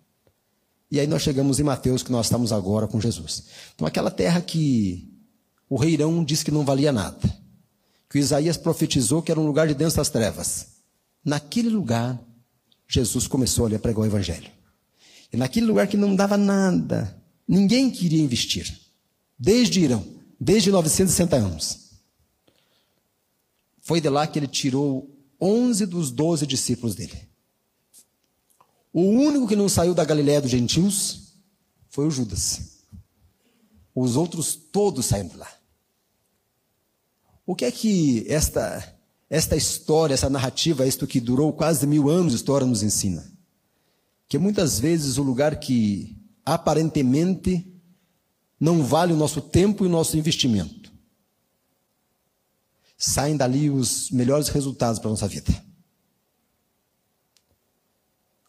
E 0.92 1.00
aí 1.00 1.08
nós 1.08 1.22
chegamos 1.22 1.60
em 1.60 1.64
Mateus, 1.64 2.02
que 2.04 2.12
nós 2.12 2.26
estamos 2.26 2.52
agora 2.52 2.88
com 2.88 3.00
Jesus. 3.00 3.46
Então, 3.76 3.88
aquela 3.88 4.10
terra 4.10 4.42
que 4.42 5.08
o 5.70 5.78
reirão 5.78 6.24
disse 6.24 6.44
que 6.44 6.52
não 6.52 6.66
valia 6.66 6.92
nada, 6.92 7.39
que 8.10 8.18
Isaías 8.18 8.58
profetizou 8.58 9.22
que 9.22 9.32
era 9.32 9.40
um 9.40 9.46
lugar 9.46 9.68
de 9.68 9.76
densas 9.76 10.10
trevas. 10.10 10.68
Naquele 11.24 11.70
lugar, 11.70 12.20
Jesus 12.88 13.28
começou 13.28 13.68
ali 13.68 13.76
a 13.76 13.80
pregar 13.80 14.02
o 14.02 14.06
Evangelho. 14.06 14.50
E 15.32 15.38
naquele 15.38 15.68
lugar 15.68 15.88
que 15.88 15.96
não 15.96 16.16
dava 16.16 16.36
nada, 16.36 17.22
ninguém 17.48 17.92
queria 17.92 18.22
investir. 18.22 18.80
Desde 19.38 19.80
Irão, 19.80 20.04
desde 20.40 20.72
960 20.72 21.36
anos. 21.36 21.90
Foi 23.80 24.02
de 24.02 24.10
lá 24.10 24.26
que 24.26 24.40
ele 24.40 24.48
tirou 24.48 25.16
11 25.40 25.86
dos 25.86 26.10
12 26.10 26.48
discípulos 26.48 26.96
dele. 26.96 27.30
O 28.92 29.02
único 29.02 29.48
que 29.48 29.56
não 29.56 29.70
saiu 29.70 29.94
da 29.94 30.04
Galiléia 30.04 30.42
dos 30.42 30.50
gentios 30.50 31.34
foi 31.90 32.08
o 32.08 32.12
Judas. 32.12 32.80
Os 33.94 34.16
outros 34.16 34.56
todos 34.56 35.06
saíram 35.06 35.30
de 35.30 35.38
lá. 35.38 35.59
O 37.50 37.56
que 37.56 37.66
é 37.66 37.72
que 37.72 38.28
esta, 38.32 38.96
esta 39.28 39.56
história, 39.56 40.14
essa 40.14 40.30
narrativa, 40.30 40.86
isto 40.86 41.08
que 41.08 41.20
durou 41.20 41.52
quase 41.52 41.88
mil 41.88 42.08
anos 42.08 42.32
de 42.32 42.36
história, 42.36 42.68
nos 42.68 42.84
ensina? 42.84 43.28
Que 44.28 44.38
muitas 44.38 44.80
vezes 44.80 45.18
o 45.18 45.24
lugar 45.24 45.60
que 45.60 46.16
aparentemente 46.46 47.68
não 48.60 48.84
vale 48.84 49.14
o 49.14 49.18
nosso 49.18 49.42
tempo 49.42 49.84
e 49.84 49.88
o 49.88 49.90
nosso 49.90 50.16
investimento, 50.16 50.94
saem 52.96 53.36
dali 53.36 53.68
os 53.68 54.12
melhores 54.12 54.50
resultados 54.50 55.00
para 55.00 55.10
a 55.10 55.14
nossa 55.14 55.28
vida. 55.28 55.52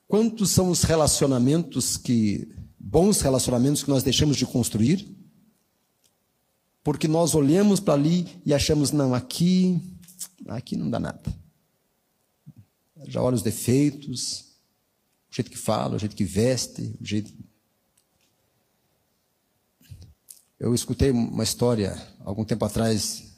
Quantos 0.07 0.51
são 0.51 0.69
os 0.69 0.83
relacionamentos 0.83 1.97
que, 1.97 2.55
bons 2.79 3.23
relacionamentos 3.23 3.83
que 3.83 3.89
nós 3.89 4.03
deixamos 4.03 4.37
de 4.37 4.45
construir? 4.45 5.20
Porque 6.83 7.07
nós 7.07 7.35
olhamos 7.35 7.79
para 7.81 7.95
ali 7.95 8.27
e 8.45 8.55
achamos, 8.55 8.91
não, 8.91 9.15
aqui, 9.15 9.81
aqui 10.49 10.77
não 10.77 10.89
dá 10.89 10.99
nada. 10.99 11.23
Já 13.07 13.23
olha 13.23 13.37
os 13.37 13.43
defeitos, 13.43 14.51
o 15.31 15.35
jeito 15.35 15.51
que 15.51 15.59
fala, 15.59 15.97
o 15.97 15.99
jeito 15.99 16.17
que 16.17 16.25
veste, 16.25 16.97
o 17.01 17.05
jeito. 17.05 17.33
Eu 20.59 20.75
escutei 20.75 21.11
uma 21.11 21.45
história 21.45 21.97
algum 22.21 22.45
tempo 22.45 22.65
atrás 22.65 23.31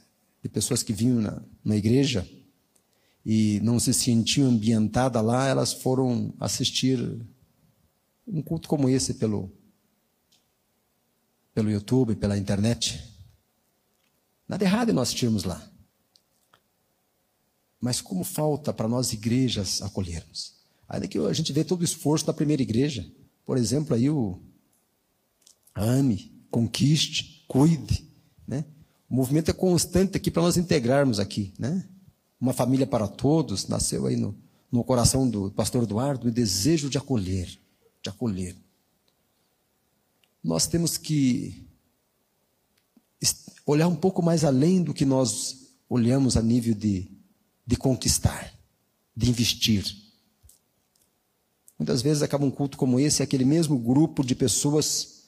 de 0.43 0.49
pessoas 0.49 0.83
que 0.83 0.93
vinham 0.93 1.21
na, 1.21 1.43
na 1.65 1.77
igreja 1.77 2.29
e 3.25 3.61
não 3.63 3.79
se 3.79 3.95
sentiam 3.95 4.49
ambientadas 4.49 5.25
lá, 5.25 5.47
elas 5.47 5.73
foram 5.73 6.35
assistir 6.41 6.99
um 8.27 8.43
culto 8.43 8.69
como 8.69 8.89
esse 8.89 9.15
pelo, 9.15 9.53
pelo 11.55 11.71
YouTube, 11.71 12.17
pela 12.17 12.37
internet. 12.37 13.12
Nada 14.53 14.65
errado 14.65 14.91
em 14.91 14.93
nós 14.93 15.09
assistirmos 15.09 15.45
lá. 15.45 15.67
Mas 17.81 18.03
como 18.03 18.23
falta 18.23 18.71
para 18.71 18.87
nós 18.87 19.15
igrejas 19.15 19.81
acolhermos? 19.81 20.57
Ainda 20.87 21.09
que 21.09 21.17
a 21.17 21.33
gente 21.33 21.55
vê 21.55 21.65
todo 21.65 21.81
o 21.81 21.85
esforço 21.85 22.27
da 22.27 22.35
primeira 22.35 22.61
igreja. 22.61 23.11
Por 23.47 23.57
exemplo, 23.57 23.95
aí 23.97 24.11
o 24.11 24.39
ame, 25.75 26.31
conquiste, 26.51 27.47
cuide. 27.49 28.07
Né? 28.47 28.67
O 29.09 29.15
movimento 29.15 29.51
é 29.51 29.55
constante 29.55 30.19
aqui 30.19 30.31
para 30.31 30.43
nós 30.43 30.59
integrarmos 30.59 31.19
aqui. 31.19 31.55
Né? 31.59 31.89
uma 32.39 32.53
família 32.53 32.87
para 32.87 33.09
todos, 33.09 33.69
nasceu 33.69 34.07
aí 34.07 34.17
no, 34.17 34.37
no 34.71 34.85
coração 34.85 35.31
do 35.31 35.51
pastor 35.53 35.85
Eduardo 35.85 36.29
o 36.29 36.31
desejo 36.31 36.91
de 36.91 36.99
acolher, 36.99 37.59
de 38.03 38.11
acolher. 38.11 38.55
Nós 40.45 40.67
temos 40.67 40.99
que 40.99 41.67
olhar 43.67 43.89
um 43.89 43.95
pouco 43.95 44.23
mais 44.23 44.45
além 44.45 44.83
do 44.83 44.95
que 44.95 45.05
nós 45.05 45.75
olhamos 45.89 46.37
a 46.37 46.43
nível 46.43 46.75
de, 46.75 47.11
de 47.67 47.77
conquistar, 47.77 48.53
de 49.17 49.29
investir. 49.29 49.85
Muitas 51.79 52.03
vezes 52.03 52.23
acaba 52.23 52.45
um 52.45 52.51
culto 52.51 52.77
como 52.77 52.99
esse, 52.99 53.23
aquele 53.23 53.45
mesmo 53.45 53.79
grupo 53.79 54.25
de 54.25 54.35
pessoas, 54.35 55.25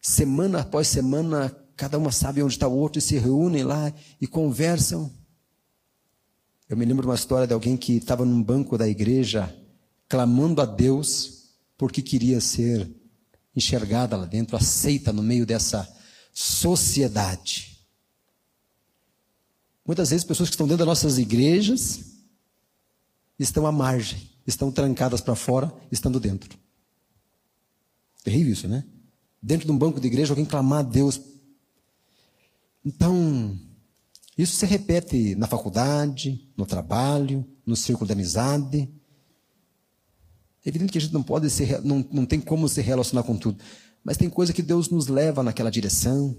semana 0.00 0.60
após 0.60 0.88
semana, 0.88 1.54
cada 1.76 1.98
uma 1.98 2.10
sabe 2.10 2.42
onde 2.42 2.54
está 2.54 2.66
o 2.66 2.76
outro 2.76 2.98
e 2.98 3.02
se 3.02 3.18
reúnem 3.18 3.62
lá 3.62 3.92
e 4.20 4.26
conversam. 4.26 5.10
Eu 6.68 6.76
me 6.76 6.84
lembro 6.84 7.02
de 7.02 7.08
uma 7.08 7.14
história 7.14 7.46
de 7.46 7.54
alguém 7.54 7.76
que 7.76 7.94
estava 7.94 8.24
num 8.24 8.42
banco 8.42 8.76
da 8.76 8.88
igreja 8.88 9.54
clamando 10.08 10.60
a 10.60 10.66
Deus 10.66 11.38
porque 11.76 12.02
queria 12.02 12.40
ser 12.40 12.90
enxergada 13.54 14.16
lá 14.16 14.26
dentro, 14.26 14.56
aceita 14.56 15.12
no 15.12 15.22
meio 15.22 15.46
dessa 15.46 15.88
sociedade. 16.38 17.84
Muitas 19.84 20.10
vezes 20.10 20.24
pessoas 20.24 20.48
que 20.48 20.54
estão 20.54 20.68
dentro 20.68 20.78
das 20.78 20.86
nossas 20.86 21.18
igrejas 21.18 22.04
estão 23.36 23.66
à 23.66 23.72
margem, 23.72 24.30
estão 24.46 24.70
trancadas 24.70 25.20
para 25.20 25.34
fora, 25.34 25.74
estando 25.90 26.20
dentro. 26.20 26.56
Terrível 28.22 28.52
isso, 28.52 28.68
né? 28.68 28.84
Dentro 29.42 29.66
de 29.66 29.72
um 29.72 29.76
banco 29.76 30.00
de 30.00 30.06
igreja, 30.06 30.30
alguém 30.30 30.44
clamar 30.44 30.78
a 30.78 30.82
Deus. 30.82 31.20
Então, 32.84 33.58
isso 34.36 34.54
se 34.54 34.64
repete 34.64 35.34
na 35.34 35.48
faculdade, 35.48 36.48
no 36.56 36.64
trabalho, 36.64 37.44
no 37.66 37.74
círculo 37.74 38.06
de 38.06 38.12
amizade. 38.12 38.88
É 40.64 40.68
evidente 40.68 40.92
que 40.92 40.98
a 40.98 41.00
gente 41.00 41.14
não 41.14 41.22
pode 41.22 41.50
ser, 41.50 41.82
não, 41.82 42.06
não 42.12 42.24
tem 42.24 42.40
como 42.40 42.68
se 42.68 42.80
relacionar 42.80 43.24
com 43.24 43.36
tudo, 43.36 43.58
mas 44.04 44.16
tem 44.16 44.30
coisa 44.30 44.52
que 44.52 44.62
Deus 44.62 44.88
nos 44.88 45.06
leva 45.06 45.42
naquela 45.42 45.70
direção, 45.70 46.36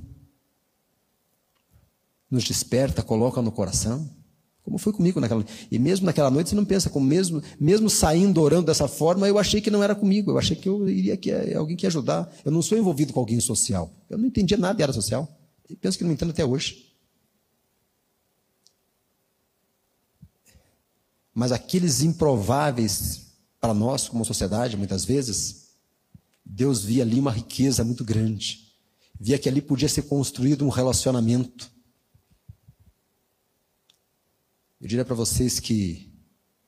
nos 2.30 2.44
desperta, 2.44 3.02
coloca 3.02 3.42
no 3.42 3.52
coração. 3.52 4.10
Como 4.64 4.78
foi 4.78 4.94
comigo 4.94 5.20
naquela 5.20 5.40
noite. 5.40 5.68
E 5.72 5.80
mesmo 5.80 6.06
naquela 6.06 6.30
noite 6.30 6.50
você 6.50 6.56
não 6.56 6.66
pensa, 6.66 6.90
como 6.90 7.06
mesmo, 7.06 7.42
mesmo 7.60 7.90
saindo 7.90 8.40
orando 8.40 8.68
dessa 8.68 8.88
forma, 8.88 9.28
eu 9.28 9.40
achei 9.40 9.62
que 9.62 9.72
não 9.72 9.82
era 9.82 9.96
comigo, 9.96 10.30
eu 10.30 10.38
achei 10.38 10.56
que 10.56 10.70
eu 10.70 10.88
iria 10.88 11.18
que 11.18 11.32
é 11.32 11.56
alguém 11.56 11.76
que 11.76 11.88
ajudar. 11.88 12.32
Eu 12.46 12.52
não 12.52 12.62
sou 12.62 12.78
envolvido 12.78 13.12
com 13.12 13.20
alguém 13.20 13.40
social. 13.40 13.92
Eu 14.10 14.18
não 14.18 14.28
entendia 14.28 14.58
nada 14.58 14.76
de 14.76 14.84
área 14.84 14.94
social. 14.94 15.28
E 15.68 15.76
penso 15.76 15.98
que 15.98 16.04
não 16.04 16.12
entendo 16.12 16.30
até 16.30 16.46
hoje. 16.46 16.86
Mas 21.34 21.52
aqueles 21.52 22.02
improváveis 22.02 23.30
para 23.60 23.74
nós, 23.74 24.08
como 24.08 24.26
sociedade, 24.26 24.78
muitas 24.78 25.04
vezes, 25.04 25.69
Deus 26.52 26.84
via 26.84 27.04
ali 27.04 27.20
uma 27.20 27.32
riqueza 27.32 27.84
muito 27.84 28.04
grande. 28.04 28.74
Via 29.20 29.38
que 29.38 29.48
ali 29.48 29.62
podia 29.62 29.88
ser 29.88 30.02
construído 30.04 30.66
um 30.66 30.70
relacionamento. 30.70 31.72
Eu 34.82 34.88
diria 34.88 35.06
para 35.06 35.14
vocês 35.14 35.60
que, 35.60 36.12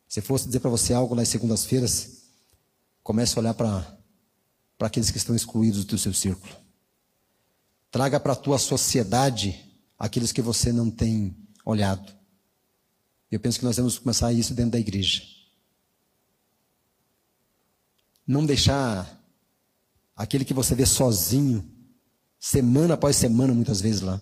se 0.07 0.21
fosse 0.21 0.45
dizer 0.45 0.59
para 0.59 0.69
você 0.69 0.93
algo 0.93 1.15
nas 1.15 1.29
segundas-feiras, 1.29 2.27
comece 3.01 3.35
a 3.35 3.41
olhar 3.41 3.55
para 3.55 3.97
aqueles 4.79 5.09
que 5.09 5.17
estão 5.17 5.35
excluídos 5.35 5.83
do 5.83 5.97
seu 5.97 6.13
círculo. 6.13 6.55
Traga 7.89 8.19
para 8.19 8.33
a 8.33 8.35
tua 8.35 8.59
sociedade 8.59 9.59
aqueles 9.97 10.31
que 10.31 10.43
você 10.43 10.71
não 10.71 10.91
tem 10.91 11.35
olhado. 11.65 12.15
Eu 13.31 13.39
penso 13.39 13.57
que 13.57 13.65
nós 13.65 13.77
que 13.77 13.99
começar 13.99 14.31
isso 14.31 14.53
dentro 14.53 14.73
da 14.73 14.79
igreja. 14.79 15.23
Não 18.27 18.45
deixar 18.45 19.20
aquele 20.15 20.45
que 20.45 20.53
você 20.53 20.75
vê 20.75 20.85
sozinho, 20.85 21.67
semana 22.39 22.95
após 22.95 23.15
semana, 23.15 23.53
muitas 23.53 23.81
vezes 23.81 24.01
lá. 24.01 24.21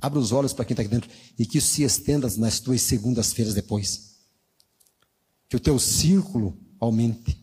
Abra 0.00 0.18
os 0.18 0.32
olhos 0.32 0.52
para 0.52 0.64
quem 0.64 0.72
está 0.72 0.82
aqui 0.82 0.90
dentro 0.90 1.10
e 1.38 1.44
que 1.44 1.58
isso 1.58 1.74
se 1.74 1.82
estenda 1.82 2.28
nas 2.38 2.58
tuas 2.58 2.80
segundas-feiras 2.82 3.52
depois. 3.52 4.16
Que 5.48 5.56
o 5.56 5.60
teu 5.60 5.78
círculo 5.78 6.58
aumente. 6.78 7.38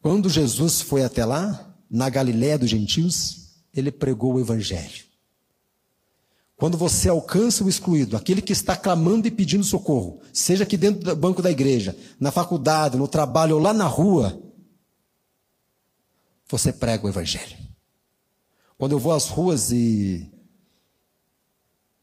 Quando 0.00 0.30
Jesus 0.30 0.80
foi 0.80 1.02
até 1.02 1.24
lá, 1.24 1.76
na 1.90 2.08
Galiléia 2.08 2.58
dos 2.58 2.70
gentios, 2.70 3.48
ele 3.74 3.90
pregou 3.90 4.34
o 4.34 4.40
evangelho. 4.40 5.08
Quando 6.56 6.76
você 6.76 7.08
alcança 7.08 7.64
o 7.64 7.68
excluído, 7.68 8.16
aquele 8.16 8.42
que 8.42 8.52
está 8.52 8.76
clamando 8.76 9.28
e 9.28 9.30
pedindo 9.30 9.62
socorro, 9.62 10.20
seja 10.32 10.64
aqui 10.64 10.76
dentro 10.76 11.04
do 11.04 11.16
banco 11.16 11.40
da 11.40 11.50
igreja, 11.50 11.96
na 12.18 12.32
faculdade, 12.32 12.96
no 12.96 13.06
trabalho 13.06 13.56
ou 13.56 13.62
lá 13.62 13.72
na 13.72 13.86
rua, 13.86 14.40
você 16.48 16.72
prega 16.72 17.06
o 17.06 17.08
evangelho. 17.08 17.56
Quando 18.76 18.92
eu 18.92 18.98
vou 18.98 19.12
às 19.12 19.28
ruas 19.28 19.70
e 19.70 20.30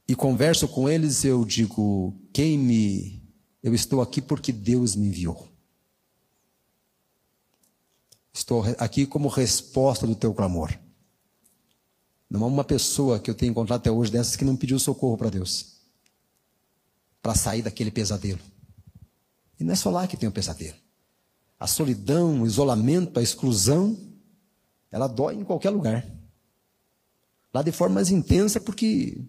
e 0.07 0.15
converso 0.15 0.67
com 0.67 0.87
eles, 0.87 1.23
eu 1.23 1.43
digo: 1.43 2.13
quem 2.31 2.57
me 2.57 3.23
eu 3.63 3.73
estou 3.73 4.01
aqui 4.01 4.21
porque 4.21 4.51
Deus 4.51 4.95
me 4.95 5.07
enviou. 5.07 5.47
Estou 8.31 8.63
aqui 8.77 9.07
como 9.07 9.27
resposta 9.27 10.05
do 10.05 10.15
teu 10.15 10.33
clamor. 10.33 10.77
Não 12.29 12.43
há 12.43 12.47
uma 12.47 12.63
pessoa 12.63 13.19
que 13.19 13.29
eu 13.29 13.33
tenha 13.33 13.49
encontrado 13.49 13.79
até 13.79 13.89
hoje 13.89 14.11
dessas 14.11 14.35
que 14.35 14.45
não 14.45 14.55
pediu 14.55 14.77
socorro 14.77 15.17
para 15.17 15.29
Deus. 15.29 15.77
Para 17.21 17.33
sair 17.33 17.63
daquele 17.63 17.89
pesadelo. 17.89 18.41
E 19.59 19.63
não 19.63 19.73
é 19.73 19.75
só 19.75 19.89
lá 19.89 20.05
que 20.05 20.17
tem 20.17 20.27
o 20.27 20.29
um 20.29 20.33
pesadelo. 20.33 20.75
A 21.59 21.65
solidão, 21.65 22.41
o 22.41 22.45
isolamento, 22.45 23.19
a 23.19 23.23
exclusão, 23.23 23.97
ela 24.95 25.07
dói 25.07 25.35
em 25.35 25.43
qualquer 25.43 25.71
lugar. 25.71 26.09
Lá 27.53 27.61
de 27.61 27.73
forma 27.73 27.95
mais 27.95 28.09
intensa, 28.11 28.61
porque 28.61 29.21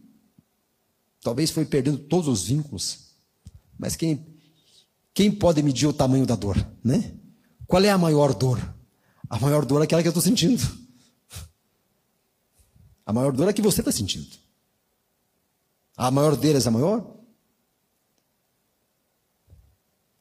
talvez 1.20 1.50
foi 1.50 1.64
perdendo 1.64 1.98
todos 1.98 2.28
os 2.28 2.46
vínculos. 2.46 3.16
Mas 3.76 3.96
quem, 3.96 4.24
quem 5.12 5.28
pode 5.28 5.60
medir 5.64 5.88
o 5.88 5.92
tamanho 5.92 6.24
da 6.24 6.36
dor, 6.36 6.56
né? 6.84 7.12
Qual 7.66 7.82
é 7.82 7.90
a 7.90 7.98
maior 7.98 8.32
dor? 8.32 8.60
A 9.28 9.40
maior 9.40 9.66
dor 9.66 9.80
é 9.80 9.84
aquela 9.86 10.02
que 10.02 10.06
eu 10.06 10.10
estou 10.10 10.22
sentindo. 10.22 10.62
A 13.04 13.12
maior 13.12 13.32
dor 13.32 13.48
é 13.48 13.52
que 13.52 13.60
você 13.60 13.80
está 13.80 13.90
sentindo. 13.90 14.36
A 15.96 16.12
maior 16.12 16.36
deles 16.36 16.64
é 16.64 16.68
a 16.68 16.72
maior? 16.72 17.12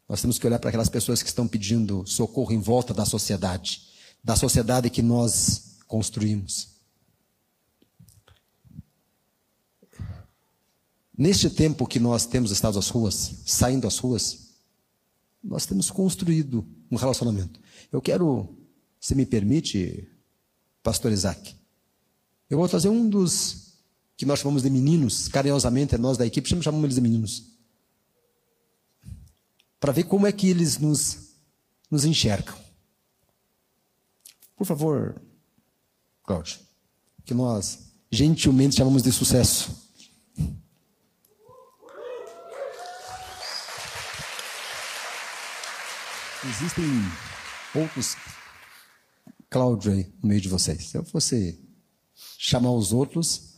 Nós 0.09 0.21
temos 0.21 0.39
que 0.39 0.47
olhar 0.47 0.57
para 0.57 0.69
aquelas 0.69 0.89
pessoas 0.89 1.21
que 1.21 1.29
estão 1.29 1.47
pedindo 1.47 2.03
socorro 2.07 2.51
em 2.51 2.59
volta 2.59 2.95
da 2.95 3.05
sociedade, 3.05 3.93
da 4.25 4.35
sociedade 4.35 4.89
que 4.89 5.03
nós 5.03 5.77
construímos. 5.85 6.69
Neste 11.15 11.47
tempo 11.47 11.85
que 11.85 11.99
nós 11.99 12.25
temos 12.25 12.49
estado 12.49 12.79
às 12.79 12.89
ruas, 12.89 13.43
saindo 13.45 13.85
às 13.85 13.99
ruas, 13.99 14.55
nós 15.43 15.67
temos 15.67 15.91
construído 15.91 16.67
um 16.89 16.95
relacionamento. 16.95 17.59
Eu 17.91 18.01
quero, 18.01 18.57
se 18.99 19.13
me 19.13 19.27
permite, 19.27 20.09
pastor 20.81 21.11
Isaac, 21.11 21.55
eu 22.49 22.57
vou 22.57 22.67
trazer 22.67 22.89
um 22.89 23.07
dos 23.07 23.75
que 24.17 24.25
nós 24.25 24.39
chamamos 24.39 24.63
de 24.63 24.71
meninos, 24.71 25.27
carinhosamente, 25.27 25.93
é 25.93 25.97
nós 25.99 26.17
da 26.17 26.25
equipe 26.25 26.49
chamamos 26.49 26.83
eles 26.83 26.95
de 26.95 27.01
meninos. 27.01 27.43
Para 29.79 29.91
ver 29.91 30.05
como 30.05 30.25
é 30.25 30.31
que 30.31 30.49
eles 30.49 30.79
nos, 30.79 31.35
nos 31.91 32.05
enxergam. 32.05 32.64
Por 34.55 34.65
favor, 34.65 35.21
Cláudio, 36.23 36.59
que 37.25 37.33
nós 37.33 37.91
gentilmente 38.11 38.75
chamamos 38.75 39.03
de 39.03 39.11
sucesso. 39.11 39.83
Existem 46.47 46.85
poucos 47.73 48.15
Cláudio 49.49 49.91
aí 49.91 50.13
no 50.21 50.29
meio 50.29 50.41
de 50.41 50.47
vocês. 50.47 50.85
Se 50.89 50.97
eu 50.97 51.03
fosse 51.03 51.59
chamar 52.37 52.71
os 52.71 52.93
outros, 52.93 53.55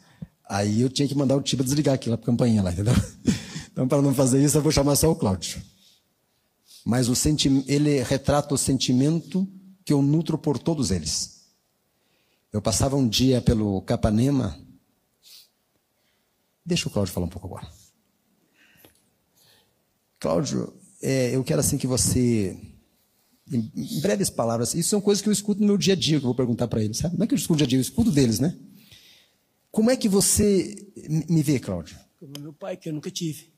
aí 0.48 0.82
eu 0.82 0.90
tinha 0.90 1.08
que 1.08 1.16
mandar 1.16 1.36
o 1.36 1.42
Tiba 1.42 1.64
desligar 1.64 1.96
aquela 1.96 2.18
campainha 2.18 2.64
lá, 2.64 2.72
entendeu? 2.72 2.94
Então, 3.78 3.88
para 3.88 4.02
não 4.02 4.12
fazer 4.12 4.44
isso, 4.44 4.58
eu 4.58 4.62
vou 4.64 4.72
chamar 4.72 4.96
só 4.96 5.12
o 5.12 5.16
Cláudio. 5.16 5.62
Mas 6.84 7.08
o 7.08 7.14
ele 7.68 8.02
retrata 8.02 8.56
o 8.56 8.58
sentimento 8.58 9.48
que 9.88 9.94
eu 9.94 10.02
nutro 10.02 10.38
por 10.38 10.60
todos 10.60 10.92
eles. 10.92 11.46
Eu 12.52 12.62
passava 12.62 12.98
um 12.98 13.08
dia 13.08 13.42
pelo 13.42 13.82
Capanema. 13.84 14.60
Deixa 16.66 16.90
o 16.90 16.92
Cláudio 16.92 17.14
falar 17.14 17.26
um 17.26 17.30
pouco 17.30 17.48
agora. 17.48 17.72
Cláudio, 20.20 20.74
é, 21.02 21.34
eu 21.34 21.42
quero 21.42 21.62
assim 21.62 21.78
que 21.78 21.88
você, 21.88 22.60
em, 23.50 24.02
breves 24.02 24.30
palavras, 24.30 24.74
isso 24.74 24.90
são 24.90 25.00
coisas 25.00 25.22
que 25.22 25.30
eu 25.30 25.34
escuto 25.34 25.62
no 25.62 25.68
meu 25.68 25.78
dia 25.78 25.94
a 25.94 25.96
dia, 25.96 26.20
que 26.20 26.26
eu 26.26 26.28
vou 26.28 26.36
perguntar 26.36 26.68
para 26.68 26.84
eles, 26.84 26.98
sabe? 26.98 27.18
Não 27.18 27.24
é 27.24 27.28
que 27.28 27.34
eu 27.34 27.38
escuto 27.38 27.54
no 27.54 27.58
dia 27.60 27.66
a 27.66 27.70
dia, 27.70 27.78
eu 27.78 27.82
escuto 27.82 28.12
deles, 28.12 28.42
né? 28.42 28.60
Como 29.72 29.90
é 29.90 29.96
que 29.96 30.10
você 30.10 30.76
me 31.30 31.42
vê, 31.42 31.62
Cláudio? 31.62 31.98
Como 32.20 32.34
meu 32.42 32.52
pai, 32.52 32.76
que 32.76 32.90
eu 32.90 32.94
nunca 32.94 33.10
tive. 33.10 33.54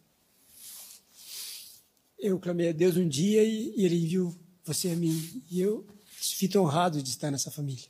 Eu 2.19 2.37
clamei 2.39 2.69
a 2.69 2.71
Deus 2.71 2.97
um 2.97 3.07
dia 3.07 3.43
e, 3.43 3.73
e 3.75 3.83
ele 3.83 3.95
enviou 3.95 4.35
você 4.63 4.89
a 4.89 4.95
mim. 4.95 5.43
E 5.49 5.59
eu 5.59 5.87
fico 6.19 6.59
honrado 6.59 7.01
de 7.01 7.09
estar 7.09 7.31
nessa 7.31 7.49
família. 7.49 7.85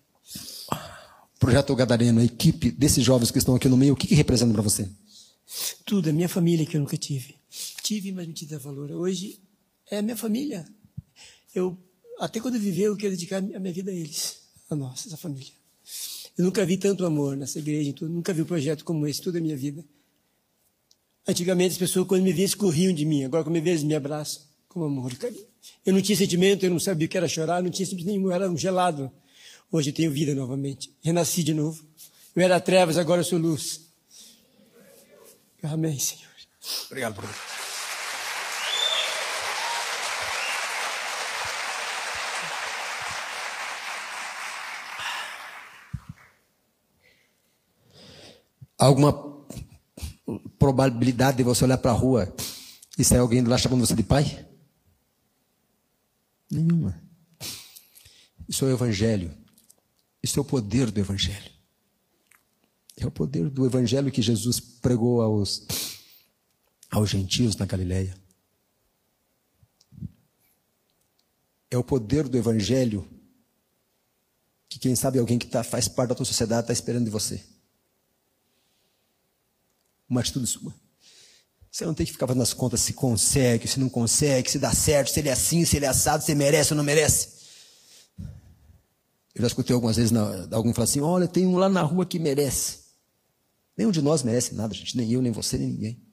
Projeto 1.39 1.75
Gadareno, 1.75 2.19
a 2.19 2.23
equipe 2.23 2.69
desses 2.69 3.03
jovens 3.03 3.31
que 3.31 3.37
estão 3.37 3.55
aqui 3.55 3.67
no 3.67 3.77
meio, 3.77 3.93
o 3.93 3.95
que, 3.95 4.07
que 4.07 4.15
representa 4.15 4.53
para 4.53 4.61
você? 4.61 4.89
Tudo, 5.85 6.09
é 6.09 6.11
minha 6.11 6.29
família 6.29 6.65
que 6.65 6.77
eu 6.77 6.81
nunca 6.81 6.97
tive. 6.97 7.35
Tive, 7.81 8.11
mas 8.11 8.27
não 8.27 8.33
tive 8.33 8.55
valor. 8.57 8.91
Hoje 8.91 9.39
é 9.89 9.97
a 9.97 10.01
minha 10.01 10.17
família. 10.17 10.67
Eu, 11.55 11.77
até 12.19 12.39
quando 12.39 12.55
eu 12.55 12.61
viver, 12.61 12.83
eu 12.83 12.97
quero 12.97 13.11
dedicar 13.11 13.37
a 13.37 13.41
minha 13.41 13.73
vida 13.73 13.89
a 13.89 13.93
eles, 13.93 14.37
a 14.69 14.75
nós, 14.75 15.07
essa 15.07 15.17
família. 15.17 15.53
Eu 16.37 16.45
nunca 16.45 16.63
vi 16.65 16.77
tanto 16.77 17.05
amor 17.05 17.35
nessa 17.35 17.57
igreja, 17.57 17.93
tudo. 17.93 18.13
nunca 18.13 18.33
vi 18.33 18.43
um 18.43 18.45
projeto 18.45 18.85
como 18.85 19.07
esse, 19.07 19.21
toda 19.21 19.39
a 19.39 19.41
minha 19.41 19.57
vida. 19.57 19.83
Antigamente 21.27 21.71
as 21.71 21.77
pessoas, 21.77 22.07
quando 22.07 22.21
me 22.21 22.31
viam, 22.31 22.49
corriam 22.57 22.93
de 22.93 23.05
mim. 23.05 23.23
Agora, 23.23 23.43
quando 23.43 23.53
me 23.53 23.61
veem, 23.61 23.73
eles 23.73 23.83
me 23.83 23.95
abraçam 23.95 24.48
com 24.69 24.83
amor 24.83 25.11
e 25.11 25.15
carinho. 25.17 25.45
Eu 25.85 25.93
não 25.93 26.01
tinha 26.01 26.15
sentimento, 26.15 26.63
eu 26.63 26.69
não 26.69 26.79
sabia 26.79 27.05
o 27.05 27.09
que 27.09 27.17
era 27.17 27.27
chorar, 27.27 27.61
não 27.61 27.69
tinha 27.69 27.85
sentimento 27.85 28.13
nenhum, 28.13 28.27
eu 28.27 28.31
era 28.31 28.49
um 28.49 28.57
gelado. 28.57 29.11
Hoje 29.71 29.89
eu 29.89 29.93
tenho 29.93 30.11
vida 30.11 30.33
novamente. 30.33 30.95
Renasci 31.01 31.43
de 31.43 31.53
novo. 31.53 31.83
Eu 32.35 32.43
era 32.43 32.59
trevas, 32.59 32.97
agora 32.97 33.19
eu 33.19 33.25
sou 33.25 33.37
luz. 33.37 33.81
Amém, 35.61 35.99
Senhor. 35.99 36.29
Obrigado, 36.87 37.15
Bruno. 37.15 37.33
alguma 48.79 49.13
probabilidade 50.57 51.37
de 51.37 51.43
você 51.43 51.65
olhar 51.65 51.77
para 51.77 51.91
a 51.91 51.93
rua 51.93 52.33
e 52.97 53.03
sair 53.03 53.19
alguém 53.19 53.43
lá 53.43 53.57
chamando 53.57 53.85
você 53.85 53.93
de 53.93 54.03
pai? 54.03 54.48
Nenhuma. 56.49 57.01
Isso 58.47 58.65
é 58.65 58.69
o 58.69 58.71
Evangelho. 58.71 59.35
Isso 60.21 60.39
é 60.39 60.41
o 60.41 60.45
poder 60.45 60.91
do 60.91 60.99
Evangelho. 60.99 61.51
É 62.97 63.05
o 63.05 63.11
poder 63.11 63.49
do 63.49 63.65
Evangelho 63.65 64.11
que 64.11 64.21
Jesus 64.21 64.59
pregou 64.59 65.21
aos, 65.21 65.65
aos 66.89 67.09
gentios 67.09 67.55
na 67.55 67.65
Galileia. 67.65 68.15
É 71.71 71.77
o 71.77 71.83
poder 71.83 72.27
do 72.27 72.37
Evangelho 72.37 73.07
que, 74.67 74.79
quem 74.79 74.95
sabe, 74.95 75.19
alguém 75.19 75.39
que 75.39 75.47
tá, 75.47 75.63
faz 75.63 75.87
parte 75.87 76.09
da 76.09 76.15
tua 76.15 76.25
sociedade 76.25 76.61
está 76.61 76.73
esperando 76.73 77.05
de 77.05 77.11
você 77.11 77.43
uma 80.09 80.21
atitude 80.21 80.47
sua. 80.47 80.73
Você 81.71 81.85
não 81.85 81.93
tem 81.93 82.05
que 82.05 82.11
ficar 82.11 82.25
fazendo 82.25 82.41
as 82.41 82.53
contas 82.53 82.81
se 82.81 82.93
consegue, 82.93 83.67
se 83.67 83.79
não 83.79 83.89
consegue, 83.89 84.49
se 84.49 84.57
dá 84.57 84.73
certo, 84.73 85.11
se 85.11 85.19
ele 85.19 85.29
é 85.29 85.33
assim, 85.33 85.65
se 85.65 85.77
ele 85.77 85.85
é 85.85 85.89
assado, 85.89 86.23
se 86.23 86.33
merece 86.33 86.73
ou 86.73 86.77
não 86.77 86.83
merece. 86.83 87.39
Eu 89.35 89.41
já 89.41 89.47
escutei 89.47 89.73
algumas 89.73 89.95
vezes 89.95 90.11
na, 90.11 90.47
alguém 90.51 90.73
falar 90.73 90.85
assim: 90.85 90.99
olha, 90.99 91.27
tem 91.27 91.45
um 91.45 91.57
lá 91.57 91.69
na 91.69 91.81
rua 91.81 92.05
que 92.05 92.17
merece. 92.17 92.79
Nenhum 93.77 93.91
de 93.91 94.01
nós 94.01 94.23
merece 94.23 94.55
nada, 94.55 94.73
gente. 94.73 94.97
Nem 94.97 95.11
eu, 95.11 95.21
nem 95.21 95.31
você, 95.31 95.57
nem 95.57 95.69
ninguém. 95.69 96.03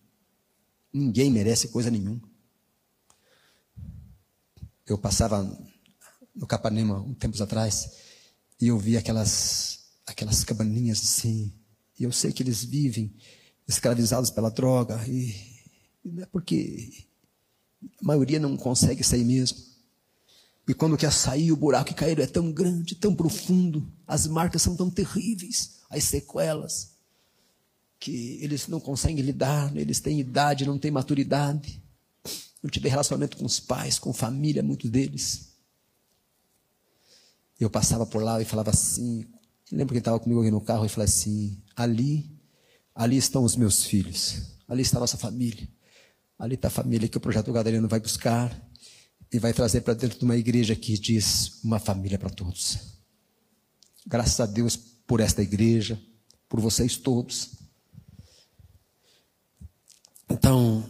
Ninguém 0.92 1.30
merece 1.30 1.68
coisa 1.68 1.90
nenhuma. 1.90 2.22
Eu 4.86 4.96
passava 4.96 5.42
no 6.34 6.46
Capanema 6.46 7.00
um 7.00 7.14
tempos 7.14 7.40
atrás 7.40 7.90
e 8.60 8.68
eu 8.68 8.78
vi 8.78 8.96
aquelas, 8.96 9.80
aquelas 10.06 10.44
cabaninhas 10.44 11.02
assim. 11.02 11.52
E 11.98 12.04
eu 12.04 12.12
sei 12.12 12.30
que 12.30 12.42
eles 12.42 12.62
vivem 12.62 13.12
escravizados 13.66 14.30
pela 14.30 14.50
droga. 14.50 15.02
E, 15.06 15.34
e 16.04 16.20
é 16.20 16.26
porque 16.26 17.06
a 18.00 18.04
maioria 18.04 18.38
não 18.38 18.56
consegue 18.56 19.02
sair 19.02 19.24
mesmo. 19.24 19.58
E 20.68 20.74
quando 20.74 20.96
quer 20.96 21.12
sair, 21.12 21.52
o 21.52 21.56
buraco 21.56 21.86
que 21.86 21.94
caíram 21.94 22.24
é 22.24 22.26
tão 22.26 22.50
grande, 22.50 22.96
tão 22.96 23.14
profundo, 23.14 23.86
as 24.06 24.26
marcas 24.26 24.62
são 24.62 24.74
tão 24.74 24.90
terríveis, 24.90 25.76
as 25.88 26.02
sequelas, 26.04 26.96
que 28.00 28.38
eles 28.42 28.66
não 28.66 28.80
conseguem 28.80 29.24
lidar, 29.24 29.74
eles 29.76 30.00
têm 30.00 30.18
idade, 30.18 30.66
não 30.66 30.78
têm 30.78 30.90
maturidade, 30.90 31.80
não 32.60 32.68
tiveram 32.68 32.94
relacionamento 32.94 33.36
com 33.36 33.44
os 33.44 33.60
pais, 33.60 33.98
com 33.98 34.12
família, 34.12 34.62
muitos 34.62 34.90
deles. 34.90 35.52
Eu 37.60 37.70
passava 37.70 38.04
por 38.04 38.22
lá 38.22 38.40
e 38.42 38.44
falava 38.44 38.70
assim. 38.70 39.24
Lembro 39.72 39.94
que 39.94 39.98
estava 39.98 40.20
comigo 40.20 40.40
aqui 40.40 40.50
no 40.50 40.60
carro 40.60 40.84
e 40.84 40.88
falava 40.88 41.10
assim: 41.10 41.62
ali, 41.74 42.35
ali 42.96 43.18
estão 43.18 43.44
os 43.44 43.54
meus 43.56 43.84
filhos, 43.84 44.56
ali 44.66 44.80
está 44.80 44.96
a 44.96 45.00
nossa 45.00 45.18
família, 45.18 45.68
ali 46.38 46.54
está 46.54 46.68
a 46.68 46.70
família 46.70 47.06
que 47.06 47.18
o 47.18 47.20
projeto 47.20 47.52
Gadareno 47.52 47.86
vai 47.86 48.00
buscar 48.00 48.50
e 49.30 49.38
vai 49.38 49.52
trazer 49.52 49.82
para 49.82 49.92
dentro 49.92 50.18
de 50.18 50.24
uma 50.24 50.36
igreja 50.36 50.74
que 50.74 50.98
diz 50.98 51.62
uma 51.62 51.78
família 51.78 52.18
para 52.18 52.30
todos. 52.30 52.78
Graças 54.06 54.40
a 54.40 54.46
Deus 54.46 54.76
por 54.76 55.20
esta 55.20 55.42
igreja, 55.42 56.00
por 56.48 56.58
vocês 56.58 56.96
todos. 56.96 57.50
Então, 60.30 60.88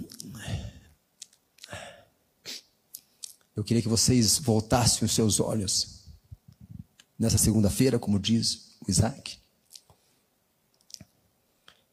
eu 3.56 3.64
queria 3.64 3.82
que 3.82 3.88
vocês 3.88 4.38
voltassem 4.38 5.04
os 5.04 5.12
seus 5.12 5.40
olhos 5.40 6.04
nessa 7.18 7.36
segunda-feira, 7.36 7.98
como 7.98 8.20
diz 8.20 8.76
o 8.86 8.90
Isaac. 8.90 9.45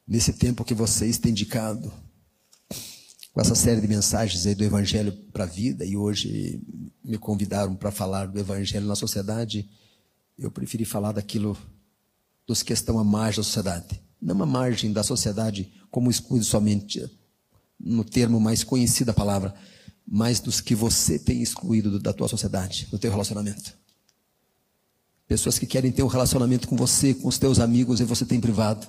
Nesse 0.08 0.34
tempo 0.34 0.66
que 0.66 0.74
vocês 0.74 1.18
têm 1.18 1.32
indicado 1.32 1.92
com 3.32 3.42
essa 3.42 3.56
série 3.56 3.82
de 3.82 3.88
mensagens 3.88 4.46
aí 4.46 4.54
do 4.54 4.63
Evangelho 4.63 5.12
para 5.32 5.46
a 5.46 5.48
vida, 5.48 5.86
e 5.86 5.96
hoje 5.96 6.62
me 7.04 7.18
convidaram 7.18 7.76
para 7.76 7.89
falar 7.89 8.28
do 8.28 8.39
Evangelho 8.39 8.86
na 8.86 8.96
sociedade, 8.96 9.70
eu 10.38 10.52
preferi 10.52 10.86
falar 10.86 11.13
daquilo 11.13 11.58
dos 12.46 12.62
que 12.62 12.74
estão 12.74 13.00
à 13.00 13.04
margem 13.04 13.39
da 13.39 13.44
sociedade. 13.44 14.02
Não 14.22 14.42
à 14.44 14.46
margem 14.46 14.92
da 14.92 15.04
sociedade 15.04 15.72
como 15.89 16.12
escudo 16.12 16.44
somente 16.44 17.10
no 17.80 18.04
termo 18.04 18.39
mais 18.39 18.63
conhecido 18.63 19.08
da 19.08 19.13
palavra, 19.13 19.54
mas 20.06 20.39
dos 20.39 20.60
que 20.62 20.76
você 20.76 21.18
tem 21.18 21.42
excluído 21.42 22.00
da 22.00 22.13
tua 22.13 22.28
sociedade, 22.28 22.88
do 22.92 23.00
teu 23.00 23.10
relacionamento. 23.10 23.74
Pessoas 25.28 25.58
que 25.58 25.66
querem 25.66 25.92
ter 25.92 26.04
um 26.04 26.08
relacionamento 26.08 26.68
com 26.68 26.76
você, 26.76 27.13
com 27.13 27.28
os 27.28 27.38
teus 27.38 27.60
amigos, 27.60 28.00
e 28.00 28.04
você 28.04 28.26
tem 28.26 28.39
privado. 28.39 28.86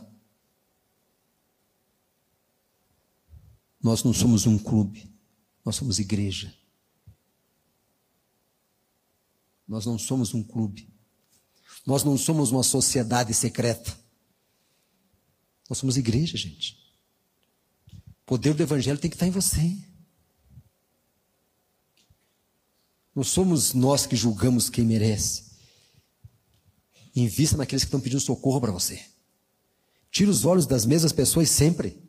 Nós 3.85 4.03
não 4.03 4.15
somos 4.15 4.47
um 4.47 4.59
clube, 4.59 5.15
nós 5.63 5.77
somos 5.77 5.99
igreja. 5.99 6.51
Nós 9.69 9.85
não 9.85 9.99
somos 9.99 10.33
um 10.33 10.43
clube. 10.43 10.89
Nós 11.87 12.03
não 12.03 12.17
somos 12.17 12.51
uma 12.51 12.63
sociedade 12.63 13.35
secreta. 13.35 13.95
Nós 15.69 15.77
somos 15.77 15.99
igreja, 15.99 16.35
gente. 16.39 16.79
O 17.93 18.25
poder 18.25 18.55
do 18.55 18.63
evangelho 18.63 18.99
tem 18.99 19.11
que 19.11 19.17
estar 19.17 19.27
em 19.27 19.31
você. 19.31 19.77
Não 23.15 23.23
somos 23.23 23.75
nós 23.75 24.07
que 24.07 24.17
julgamos 24.17 24.71
quem 24.71 24.87
merece. 24.87 25.45
Invista 27.15 27.59
naqueles 27.59 27.85
que 27.85 27.89
estão 27.89 28.01
pedindo 28.01 28.21
socorro 28.21 28.63
para 28.63 28.73
você. 28.73 29.05
Tira 30.11 30.31
os 30.31 30.47
olhos 30.47 30.67
das 30.67 30.87
mesmas 30.87 31.13
pessoas 31.13 31.51
sempre. 31.51 32.03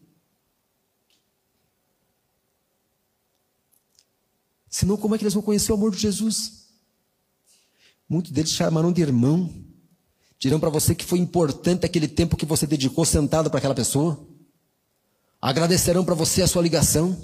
Senão, 4.76 4.98
como 4.98 5.16
é 5.16 5.18
que 5.18 5.24
eles 5.24 5.34
vão 5.34 5.42
conhecer 5.42 5.72
o 5.72 5.76
amor 5.76 5.90
de 5.90 5.98
Jesus? 6.02 6.66
Muitos 8.10 8.30
deles 8.30 8.52
chamarão 8.52 8.92
de 8.92 9.02
irmão. 9.02 9.50
Dirão 10.38 10.60
para 10.60 10.70
você 10.70 10.94
que 10.94 11.06
foi 11.06 11.18
importante 11.18 11.86
aquele 11.86 12.10
tempo 12.10 12.36
que 12.36 12.46
você 12.46 12.68
dedicou 12.68 13.06
sentado 13.06 13.50
para 13.50 13.60
aquela 13.60 13.74
pessoa. 13.74 14.28
Agradecerão 15.42 16.04
para 16.04 16.14
você 16.14 16.42
a 16.42 16.48
sua 16.48 16.62
ligação. 16.62 17.18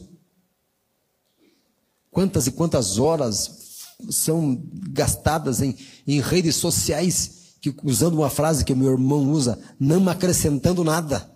Quantas 2.10 2.48
e 2.48 2.54
quantas 2.54 2.98
horas 2.98 3.98
são 4.10 4.58
gastadas 4.90 5.62
em, 5.62 5.76
em 6.08 6.22
redes 6.22 6.56
sociais, 6.56 7.56
que, 7.60 7.76
usando 7.84 8.14
uma 8.14 8.30
frase 8.30 8.64
que 8.64 8.72
o 8.72 8.78
meu 8.78 8.94
irmão 8.94 9.30
usa, 9.30 9.62
não 9.78 10.08
acrescentando 10.08 10.86
nada. 10.86 11.30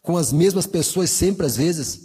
Com 0.00 0.16
as 0.16 0.32
mesmas 0.32 0.64
pessoas 0.64 1.10
sempre, 1.10 1.44
às 1.44 1.56
vezes 1.56 2.03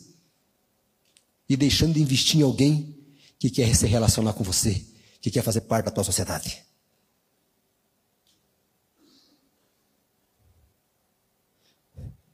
e 1.49 1.57
deixando 1.57 1.95
de 1.95 2.01
investir 2.01 2.39
em 2.39 2.43
alguém 2.43 2.95
que 3.39 3.49
quer 3.49 3.75
se 3.75 3.87
relacionar 3.87 4.33
com 4.33 4.43
você, 4.43 4.85
que 5.19 5.31
quer 5.31 5.41
fazer 5.41 5.61
parte 5.61 5.85
da 5.85 5.91
tua 5.91 6.03
sociedade. 6.03 6.63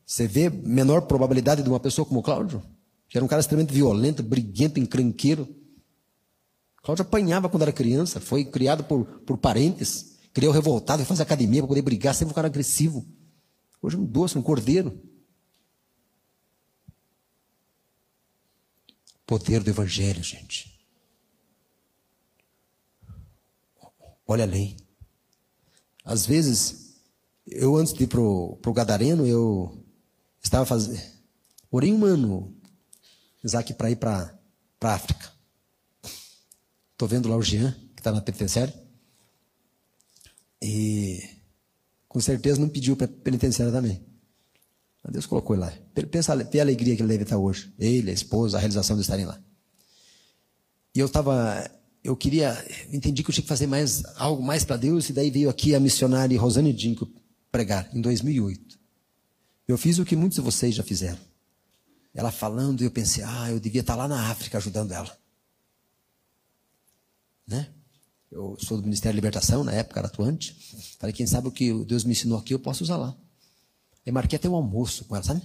Você 0.05 0.27
vê 0.27 0.49
menor 0.49 1.01
probabilidade 1.03 1.63
de 1.63 1.69
uma 1.69 1.79
pessoa 1.79 2.05
como 2.05 2.19
o 2.19 2.23
Cláudio, 2.23 2.61
que 3.07 3.17
era 3.17 3.25
um 3.25 3.27
cara 3.27 3.39
extremamente 3.39 3.73
violento, 3.73 4.21
briguento, 4.21 4.79
encrenqueiro. 4.79 5.47
Cláudio 6.83 7.03
apanhava 7.03 7.49
quando 7.49 7.63
era 7.63 7.71
criança, 7.71 8.19
foi 8.19 8.45
criado 8.45 8.83
por, 8.83 9.05
por 9.21 9.37
parentes, 9.37 10.17
criou 10.33 10.53
revoltado, 10.53 10.99
foi 10.99 11.07
fazer 11.07 11.23
academia 11.23 11.61
para 11.61 11.69
poder 11.69 11.81
brigar, 11.81 12.13
sempre 12.13 12.33
um 12.33 12.35
cara 12.35 12.47
agressivo. 12.47 13.05
Hoje 13.81 13.95
é 13.95 13.99
um 13.99 14.05
doce, 14.05 14.37
um 14.37 14.41
cordeiro. 14.41 15.01
Poder 19.25 19.63
do 19.63 19.69
Evangelho, 19.69 20.23
gente. 20.23 20.75
Olha 24.27 24.43
além. 24.43 24.75
Às 26.03 26.25
vezes, 26.25 26.95
eu 27.47 27.75
antes 27.75 27.93
de 27.93 28.03
ir 28.03 28.07
pro, 28.07 28.57
pro 28.61 28.73
Gadareno, 28.73 29.25
eu 29.25 29.83
estava 30.41 30.65
fazendo. 30.65 31.01
Orei 31.71 31.91
um 31.91 32.05
ano, 32.05 32.55
Isaac, 33.43 33.73
para 33.73 33.91
ir 33.91 33.97
para 33.97 34.37
a 34.81 34.93
África. 34.93 35.33
Estou 36.91 37.07
vendo 37.07 37.27
lá 37.27 37.35
o 37.35 37.41
Jean, 37.41 37.71
que 37.95 37.99
está 37.99 38.11
na 38.11 38.21
penitenciária. 38.21 38.73
E 40.61 41.27
com 42.07 42.19
certeza 42.19 42.61
não 42.61 42.69
pediu 42.69 42.95
para 42.95 43.07
penitenciária 43.07 43.73
também. 43.73 44.01
Deus 45.11 45.25
colocou 45.25 45.55
ele 45.55 45.63
lá. 45.65 45.73
Pensa, 46.09 46.35
vê 46.35 46.59
a 46.59 46.63
alegria 46.63 46.95
que 46.95 47.01
ele 47.01 47.09
deve 47.09 47.23
estar 47.23 47.37
hoje. 47.37 47.73
Ele, 47.77 48.09
a 48.09 48.13
esposa, 48.13 48.57
a 48.57 48.59
realização 48.59 48.95
de 48.95 49.03
estarem 49.03 49.25
lá. 49.25 49.39
E 50.93 50.99
eu 50.99 51.05
estava, 51.05 51.69
eu 52.03 52.15
queria, 52.15 52.57
entendi 52.91 53.23
que 53.23 53.29
eu 53.29 53.33
tinha 53.33 53.43
que 53.43 53.49
fazer 53.49 53.67
mais, 53.67 54.03
algo 54.15 54.41
mais 54.41 54.63
para 54.63 54.77
Deus, 54.77 55.09
e 55.09 55.13
daí 55.13 55.29
veio 55.29 55.49
aqui 55.49 55.75
a 55.75 55.79
missionária 55.79 56.39
Rosane 56.39 56.71
Dinko 56.73 57.07
pregar, 57.51 57.89
em 57.93 58.01
2008. 58.01 58.79
Eu 59.67 59.77
fiz 59.77 59.99
o 59.99 60.05
que 60.05 60.15
muitos 60.15 60.37
de 60.37 60.41
vocês 60.41 60.73
já 60.73 60.83
fizeram. 60.83 61.19
Ela 62.13 62.31
falando, 62.31 62.81
e 62.81 62.85
eu 62.85 62.91
pensei, 62.91 63.23
ah, 63.23 63.51
eu 63.51 63.59
devia 63.59 63.81
estar 63.81 63.95
lá 63.95 64.07
na 64.07 64.29
África 64.31 64.57
ajudando 64.57 64.91
ela. 64.91 65.17
Né? 67.47 67.67
Eu 68.31 68.57
sou 68.59 68.77
do 68.77 68.83
Ministério 68.83 69.13
da 69.13 69.17
Libertação, 69.17 69.63
na 69.63 69.71
época 69.71 69.99
era 69.99 70.07
atuante. 70.07 70.55
Falei, 70.97 71.13
quem 71.13 71.27
sabe 71.27 71.47
o 71.47 71.51
que 71.51 71.73
Deus 71.85 72.03
me 72.03 72.11
ensinou 72.11 72.39
aqui, 72.39 72.53
eu 72.53 72.59
posso 72.59 72.83
usar 72.83 72.97
lá. 72.97 73.15
Eu 74.05 74.13
marquei 74.13 74.37
até 74.37 74.47
um 74.47 74.55
almoço 74.55 75.05
com 75.05 75.15
ela, 75.15 75.23
sabe? 75.23 75.41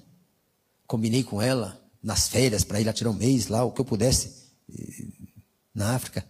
Combinei 0.86 1.24
com 1.24 1.40
ela 1.40 1.80
nas 2.02 2.28
férias 2.28 2.64
para 2.64 2.80
ir 2.80 2.84
lá 2.84 2.92
tirar 2.92 3.10
um 3.10 3.14
mês 3.14 3.48
lá, 3.48 3.64
o 3.64 3.72
que 3.72 3.80
eu 3.80 3.84
pudesse, 3.84 4.50
na 5.74 5.94
África. 5.94 6.26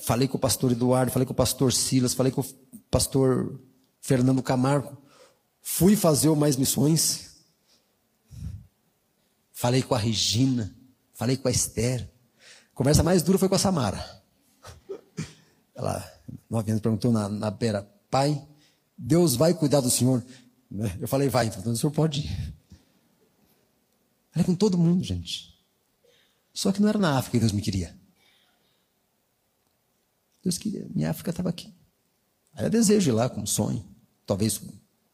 Falei 0.00 0.28
com 0.28 0.36
o 0.36 0.40
pastor 0.40 0.72
Eduardo, 0.72 1.10
falei 1.10 1.26
com 1.26 1.32
o 1.32 1.36
pastor 1.36 1.72
Silas, 1.72 2.14
falei 2.14 2.30
com 2.30 2.40
o 2.40 2.46
pastor 2.90 3.60
Fernando 4.00 4.42
Camargo. 4.42 4.96
Fui 5.60 5.96
fazer 5.96 6.34
mais 6.36 6.56
missões. 6.56 7.28
Falei 9.52 9.82
com 9.82 9.94
a 9.94 9.98
Regina, 9.98 10.72
falei 11.14 11.36
com 11.36 11.48
a 11.48 11.50
Esther. 11.50 12.08
A 12.72 12.76
conversa 12.76 13.02
mais 13.02 13.22
dura 13.22 13.38
foi 13.38 13.48
com 13.48 13.56
a 13.56 13.58
Samara. 13.58 14.22
Ela, 15.74 16.12
nove 16.48 16.70
anos, 16.70 16.80
perguntou 16.80 17.10
na, 17.10 17.28
na 17.28 17.50
beira, 17.50 17.82
pai, 18.08 18.40
Deus 18.96 19.34
vai 19.34 19.52
cuidar 19.52 19.80
do 19.80 19.90
senhor. 19.90 20.24
Né? 20.70 20.96
Eu 21.00 21.08
falei, 21.08 21.28
vai, 21.28 21.46
então 21.46 21.72
o 21.72 21.76
senhor 21.76 21.92
pode 21.92 22.20
ir. 22.20 22.54
Falei 24.30 24.44
com 24.44 24.54
todo 24.54 24.78
mundo, 24.78 25.02
gente. 25.02 25.56
Só 26.52 26.72
que 26.72 26.80
não 26.80 26.88
era 26.88 26.98
na 26.98 27.18
África 27.18 27.38
que 27.38 27.40
Deus 27.40 27.52
me 27.52 27.62
queria. 27.62 27.96
Deus 30.42 30.58
queria, 30.58 30.86
minha 30.94 31.10
África 31.10 31.30
estava 31.30 31.48
aqui. 31.48 31.72
Eu 32.56 32.70
desejo 32.70 33.10
ir 33.10 33.12
lá 33.12 33.28
com 33.28 33.40
um 33.40 33.46
sonho. 33.46 33.84
Talvez 34.26 34.60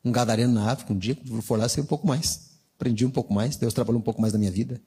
um 0.04 0.12
gadareno 0.12 0.52
na 0.52 0.70
África 0.70 0.92
um 0.92 0.98
dia, 0.98 1.14
quando 1.14 1.42
for 1.42 1.58
lá, 1.58 1.68
ser 1.68 1.80
um 1.80 1.86
pouco 1.86 2.06
mais. 2.06 2.50
Aprendi 2.76 3.04
um 3.04 3.10
pouco 3.10 3.32
mais, 3.32 3.56
Deus 3.56 3.72
trabalhou 3.72 4.00
um 4.00 4.04
pouco 4.04 4.20
mais 4.20 4.32
na 4.32 4.38
minha 4.38 4.50
vida. 4.50 4.82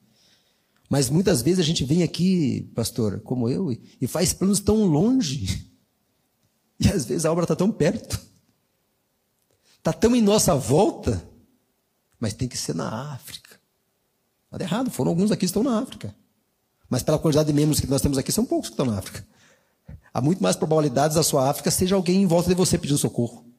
Mas 0.90 1.10
muitas 1.10 1.42
vezes 1.42 1.60
a 1.60 1.64
gente 1.64 1.84
vem 1.84 2.04
aqui, 2.04 2.72
pastor, 2.74 3.20
como 3.22 3.50
eu, 3.50 3.72
e 3.72 4.08
faz 4.08 4.34
planos 4.34 4.60
tão 4.60 4.86
longe. 4.86 5.66
E 6.80 6.88
às 6.90 7.06
vezes 7.06 7.26
a 7.26 7.32
obra 7.32 7.44
está 7.44 7.56
tão 7.56 7.72
perto. 7.72 8.24
Está 9.88 9.98
tão 9.98 10.14
em 10.14 10.22
nossa 10.22 10.54
volta, 10.54 11.26
mas 12.20 12.34
tem 12.34 12.46
que 12.46 12.58
ser 12.58 12.76
na 12.76 13.14
África. 13.14 13.58
Nada 14.52 14.62
errado, 14.62 14.92
foram 14.92 15.12
alguns 15.12 15.32
aqui 15.32 15.40
que 15.40 15.46
estão 15.46 15.64
na 15.64 15.80
África. 15.80 16.14
Mas 16.90 17.04
pela 17.04 17.18
quantidade 17.18 17.48
de 17.48 17.54
membros 17.54 17.80
que 17.80 17.88
nós 17.88 18.02
temos 18.02 18.18
aqui, 18.18 18.30
são 18.30 18.46
poucos 18.46 18.68
que 18.68 18.74
estão 18.74 18.86
na 18.86 18.98
África. 18.98 19.26
Há 20.14 20.20
muito 20.20 20.44
mais 20.44 20.58
probabilidades 20.58 21.16
da 21.16 21.24
sua 21.24 21.50
África 21.50 21.72
seja 21.72 21.96
alguém 21.96 22.22
em 22.22 22.26
volta 22.26 22.50
de 22.50 22.56
você 22.56 22.78
pedindo 22.78 22.98
socorro. 22.98 23.50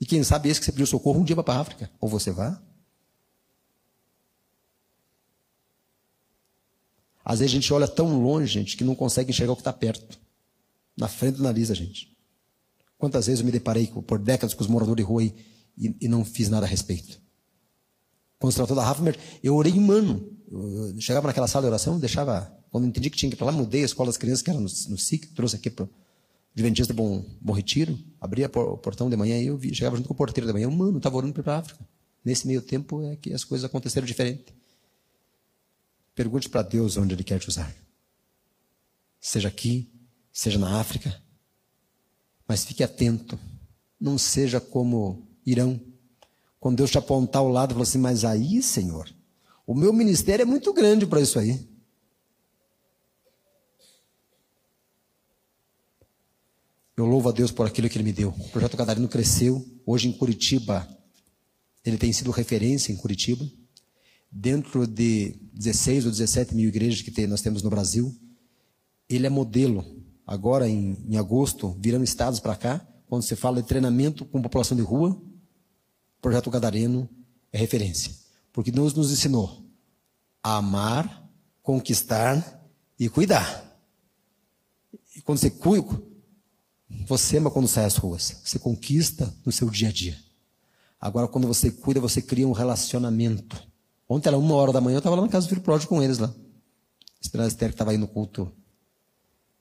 E 0.00 0.04
quem 0.04 0.24
sabe 0.24 0.48
esse 0.48 0.58
que 0.58 0.66
você 0.66 0.72
pediu 0.72 0.86
socorro 0.86 1.20
um 1.20 1.24
dia 1.24 1.36
vai 1.36 1.44
para 1.44 1.54
a 1.54 1.60
África. 1.60 1.88
Ou 2.00 2.08
você 2.08 2.32
vá. 2.32 2.60
Às 7.24 7.38
vezes 7.38 7.52
a 7.52 7.54
gente 7.54 7.72
olha 7.72 7.86
tão 7.86 8.20
longe, 8.20 8.48
gente, 8.48 8.76
que 8.76 8.82
não 8.82 8.96
consegue 8.96 9.30
enxergar 9.30 9.52
o 9.52 9.56
que 9.56 9.60
está 9.60 9.72
perto. 9.72 10.18
na 10.96 11.06
frente 11.06 11.36
do 11.36 11.44
nariz 11.44 11.68
da 11.68 11.74
gente. 11.76 12.17
Quantas 12.98 13.26
vezes 13.26 13.40
eu 13.40 13.46
me 13.46 13.52
deparei 13.52 13.86
por 13.86 14.18
décadas 14.18 14.54
com 14.54 14.60
os 14.60 14.66
moradores 14.66 15.04
de 15.04 15.08
rua 15.08 15.22
e, 15.22 15.34
e, 15.78 16.08
não 16.08 16.24
fiz 16.24 16.48
nada 16.48 16.66
a 16.66 16.68
respeito. 16.68 17.20
Quando 18.38 18.52
se 18.52 18.56
tratou 18.56 18.76
da 18.76 18.84
Rafa, 18.84 19.02
eu 19.42 19.54
orei 19.54 19.72
um 19.72 19.90
ano. 19.92 20.28
Eu 20.50 21.00
chegava 21.00 21.28
naquela 21.28 21.46
sala 21.46 21.62
de 21.62 21.68
oração, 21.68 21.98
deixava. 21.98 22.52
Quando 22.70 22.86
entendi 22.86 23.08
que 23.08 23.16
tinha 23.16 23.30
que 23.30 23.36
ir 23.36 23.38
para 23.38 23.46
lá, 23.46 23.52
mudei 23.52 23.82
a 23.82 23.84
escola 23.84 24.08
das 24.08 24.16
crianças, 24.16 24.42
que 24.42 24.50
era 24.50 24.58
no, 24.58 24.64
no 24.64 24.98
SIC, 24.98 25.28
trouxe 25.34 25.56
aqui 25.56 25.70
para 25.70 25.88
Adventista 26.54 26.92
Bom, 26.92 27.24
Bom 27.40 27.52
Retiro, 27.52 27.98
abria 28.20 28.46
o 28.46 28.76
portão 28.76 29.08
de 29.08 29.16
manhã 29.16 29.38
e 29.38 29.46
eu 29.46 29.56
vi, 29.56 29.72
chegava 29.74 29.96
junto 29.96 30.08
com 30.08 30.14
o 30.14 30.16
porteiro 30.16 30.46
de 30.46 30.52
manhã, 30.52 30.68
mano, 30.68 30.98
estava 30.98 31.16
orando 31.16 31.32
para 31.32 31.54
a 31.54 31.58
África. 31.58 31.86
Nesse 32.24 32.46
meio 32.46 32.60
tempo 32.60 33.02
é 33.04 33.16
que 33.16 33.32
as 33.32 33.44
coisas 33.44 33.64
aconteceram 33.64 34.06
diferente. 34.06 34.52
Pergunte 36.14 36.48
para 36.48 36.62
Deus 36.62 36.96
onde 36.96 37.14
Ele 37.14 37.22
quer 37.22 37.38
te 37.38 37.48
usar. 37.48 37.72
Seja 39.20 39.48
aqui, 39.48 39.88
seja 40.32 40.58
na 40.58 40.80
África. 40.80 41.22
Mas 42.48 42.64
fique 42.64 42.82
atento. 42.82 43.38
Não 44.00 44.16
seja 44.16 44.58
como 44.58 45.28
Irão. 45.44 45.78
Quando 46.58 46.78
Deus 46.78 46.90
te 46.90 46.96
apontar 46.96 47.42
ao 47.42 47.48
lado, 47.48 47.74
falou 47.74 47.82
assim: 47.82 47.98
Mas 47.98 48.24
aí, 48.24 48.62
Senhor, 48.62 49.08
o 49.66 49.74
meu 49.74 49.92
ministério 49.92 50.42
é 50.42 50.46
muito 50.46 50.72
grande 50.72 51.06
para 51.06 51.20
isso 51.20 51.38
aí. 51.38 51.68
Eu 56.96 57.06
louvo 57.06 57.28
a 57.28 57.32
Deus 57.32 57.52
por 57.52 57.66
aquilo 57.66 57.88
que 57.88 57.96
Ele 57.96 58.04
me 58.04 58.12
deu. 58.12 58.30
O 58.30 58.48
projeto 58.48 58.76
Catarino 58.76 59.06
cresceu. 59.06 59.64
Hoje 59.86 60.08
em 60.08 60.12
Curitiba, 60.12 60.88
ele 61.84 61.96
tem 61.96 62.12
sido 62.12 62.30
referência 62.30 62.92
em 62.92 62.96
Curitiba. 62.96 63.48
Dentro 64.30 64.86
de 64.86 65.36
16 65.52 66.06
ou 66.06 66.10
17 66.10 66.54
mil 66.54 66.68
igrejas 66.68 67.00
que 67.00 67.26
nós 67.26 67.40
temos 67.40 67.62
no 67.62 67.70
Brasil, 67.70 68.14
ele 69.08 69.26
é 69.26 69.30
modelo. 69.30 69.97
Agora, 70.28 70.68
em, 70.68 70.94
em 71.08 71.16
agosto, 71.16 71.74
virando 71.80 72.04
estados 72.04 72.38
para 72.38 72.54
cá, 72.54 72.86
quando 73.06 73.22
se 73.22 73.34
fala 73.34 73.62
de 73.62 73.66
treinamento 73.66 74.26
com 74.26 74.42
população 74.42 74.76
de 74.76 74.82
rua, 74.82 75.12
o 75.12 76.20
projeto 76.20 76.50
Gadareno 76.50 77.08
é 77.50 77.56
referência. 77.56 78.12
Porque 78.52 78.70
Deus 78.70 78.92
nos 78.92 79.10
ensinou 79.10 79.64
a 80.42 80.58
amar, 80.58 81.26
conquistar 81.62 82.62
e 83.00 83.08
cuidar. 83.08 83.80
E 85.16 85.22
quando 85.22 85.38
você 85.38 85.48
cuida, 85.48 85.98
você 87.06 87.38
ama 87.38 87.50
quando 87.50 87.66
sai 87.66 87.86
às 87.86 87.96
ruas. 87.96 88.42
Você 88.44 88.58
conquista 88.58 89.34
no 89.46 89.50
seu 89.50 89.70
dia 89.70 89.88
a 89.88 89.92
dia. 89.92 90.18
Agora, 91.00 91.26
quando 91.26 91.48
você 91.48 91.70
cuida, 91.70 92.00
você 92.00 92.20
cria 92.20 92.46
um 92.46 92.52
relacionamento. 92.52 93.66
Ontem 94.06 94.28
era 94.28 94.36
uma 94.36 94.54
hora 94.56 94.74
da 94.74 94.80
manhã, 94.82 94.96
eu 94.96 94.98
estava 94.98 95.16
lá 95.16 95.22
na 95.22 95.28
casa 95.28 95.46
do 95.46 95.48
filho 95.48 95.62
pródigo 95.62 95.88
com 95.88 96.02
eles 96.02 96.18
lá. 96.18 96.30
Esperando 97.18 97.46
a 97.46 97.48
Esther 97.48 97.70
que 97.70 97.76
estava 97.76 97.92
aí 97.92 97.96
no 97.96 98.06
culto 98.06 98.52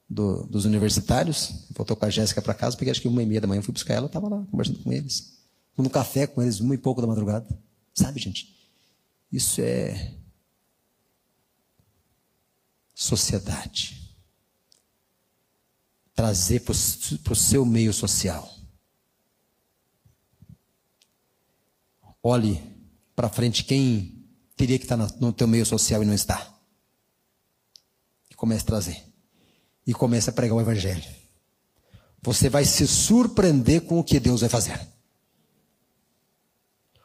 do, 0.09 0.43
dos 0.47 0.65
universitários. 0.65 1.65
Voltou 1.71 1.95
com 1.95 2.05
a 2.05 2.09
Jéssica 2.09 2.41
para 2.41 2.53
casa, 2.53 2.77
peguei 2.77 2.91
acho 2.91 3.01
que 3.01 3.07
uma 3.07 3.21
e 3.21 3.25
meia 3.25 3.41
da 3.41 3.47
manhã, 3.47 3.61
fui 3.61 3.73
buscar 3.73 3.95
ela, 3.95 4.07
estava 4.07 4.27
lá 4.29 4.45
conversando 4.49 4.79
com 4.79 4.91
eles. 4.91 5.37
No 5.77 5.89
café 5.89 6.25
com 6.25 6.41
eles, 6.41 6.59
uma 6.59 6.73
e 6.73 6.77
pouco 6.77 7.01
da 7.01 7.07
madrugada. 7.07 7.47
Sabe, 7.93 8.19
gente? 8.19 8.55
Isso 9.31 9.61
é 9.61 10.13
sociedade. 12.95 14.15
Trazer 16.15 16.61
para 16.61 16.71
o 17.33 17.35
seu 17.35 17.63
meio 17.63 17.93
social. 17.93 18.51
Olhe 22.23 22.61
para 23.15 23.29
frente 23.29 23.63
quem 23.63 24.25
teria 24.55 24.79
que 24.79 24.85
estar 24.85 24.97
no 24.97 25.31
teu 25.31 25.47
meio 25.47 25.65
social 25.65 26.01
e 26.01 26.05
não 26.05 26.13
está. 26.13 26.53
E 28.31 28.35
comece 28.35 28.63
a 28.63 28.67
trazer. 28.67 29.06
E 29.87 29.93
comece 29.93 30.29
a 30.29 30.33
pregar 30.33 30.57
o 30.57 30.61
Evangelho. 30.61 31.03
Você 32.21 32.49
vai 32.49 32.65
se 32.65 32.85
surpreender 32.85 33.81
com 33.81 33.99
o 33.99 34.03
que 34.03 34.19
Deus 34.19 34.41
vai 34.41 34.49
fazer. 34.49 34.79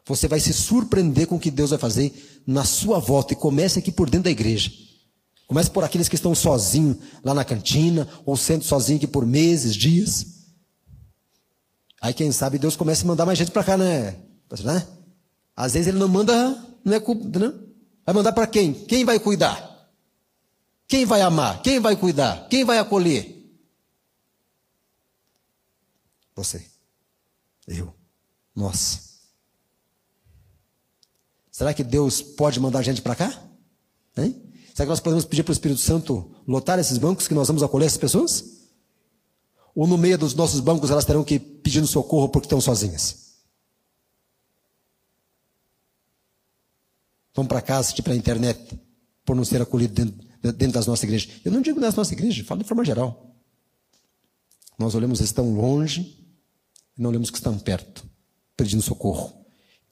Você 0.05 0.27
vai 0.27 0.40
se 0.40 0.53
surpreender 0.53 1.29
com 1.29 1.37
o 1.37 1.40
que 1.40 1.51
Deus 1.51 1.71
vai 1.71 1.79
fazer 1.79 2.42
na 2.45 2.64
sua 2.64 2.99
volta. 2.99 3.33
E 3.33 3.37
comece 3.37 3.79
aqui 3.79 3.92
por 3.92 4.11
dentro 4.11 4.25
da 4.25 4.31
igreja. 4.31 4.73
Comece 5.47 5.71
por 5.71 5.85
aqueles 5.85 6.09
que 6.09 6.16
estão 6.16 6.35
sozinhos 6.35 6.97
lá 7.23 7.35
na 7.35 7.45
cantina, 7.45 8.09
ou 8.25 8.37
sendo 8.37 8.64
sozinho 8.64 8.97
aqui 8.97 9.07
por 9.07 9.25
meses, 9.25 9.77
dias. 9.77 10.27
Aí 12.01 12.12
quem 12.12 12.33
sabe 12.33 12.59
Deus 12.59 12.75
comece 12.75 13.05
a 13.05 13.07
mandar 13.07 13.27
mais 13.27 13.38
gente 13.38 13.53
para 13.53 13.62
cá, 13.62 13.77
né? 13.77 14.16
né? 14.64 14.87
Às 15.55 15.75
vezes 15.75 15.88
ele 15.88 15.99
não 15.99 16.09
manda, 16.09 16.35
não 16.85 16.95
é 16.95 16.99
culpa, 16.99 17.38
não? 17.38 17.53
Vai 18.05 18.14
mandar 18.14 18.33
para 18.33 18.47
quem? 18.47 18.73
Quem 18.73 19.05
vai 19.05 19.21
cuidar? 19.21 19.71
Quem 20.92 21.07
vai 21.07 21.22
amar? 21.22 21.62
Quem 21.62 21.81
vai 21.81 21.96
cuidar? 21.96 22.48
Quem 22.50 22.66
vai 22.66 22.76
acolher? 22.76 23.50
Você. 26.37 26.66
Eu. 27.66 27.94
Nós. 28.55 29.22
Será 31.50 31.72
que 31.72 31.83
Deus 31.83 32.20
pode 32.20 32.61
mandar 32.61 32.83
gente 32.83 33.00
para 33.00 33.16
cá? 33.16 33.42
Hein? 34.18 34.52
Será 34.74 34.85
que 34.85 34.90
nós 34.90 35.00
podemos 35.00 35.24
pedir 35.24 35.42
para 35.42 35.52
o 35.52 35.55
Espírito 35.55 35.81
Santo 35.81 36.31
lotar 36.46 36.78
esses 36.78 36.98
bancos 36.98 37.26
que 37.26 37.33
nós 37.33 37.48
vamos 37.48 37.62
acolher 37.62 37.87
essas 37.87 37.96
pessoas? 37.96 38.68
Ou 39.74 39.87
no 39.87 39.96
meio 39.96 40.18
dos 40.18 40.35
nossos 40.35 40.61
bancos 40.61 40.90
elas 40.90 41.07
terão 41.07 41.24
que 41.24 41.38
pedir 41.38 41.87
socorro 41.87 42.28
porque 42.28 42.44
estão 42.44 42.61
sozinhas? 42.61 43.33
vão 47.35 47.46
para 47.46 47.62
casa, 47.62 47.81
assistir 47.81 48.02
pela 48.02 48.14
internet, 48.14 48.78
por 49.24 49.35
não 49.35 49.42
ser 49.42 49.62
acolhido 49.62 49.94
dentro, 49.94 50.32
dentro 50.42 50.72
das 50.72 50.87
nossas 50.87 51.05
igrejas. 51.05 51.31
Eu 51.44 51.52
não 51.52 51.62
digo 51.62 51.81
das 51.81 51.94
nossas 51.94 52.12
igrejas, 52.12 52.44
falo 52.46 52.62
de 52.62 52.68
forma 52.68 52.85
geral. 52.85 53.37
Nós 54.78 54.94
olhamos 54.94 55.18
que 55.18 55.24
estão 55.24 55.55
longe 55.55 56.00
e 56.98 57.00
não 57.00 57.11
olhamos 57.11 57.31
que 57.31 57.37
estão 57.37 57.57
perto, 57.59 58.05
pedindo 58.57 58.83
socorro. 58.83 59.33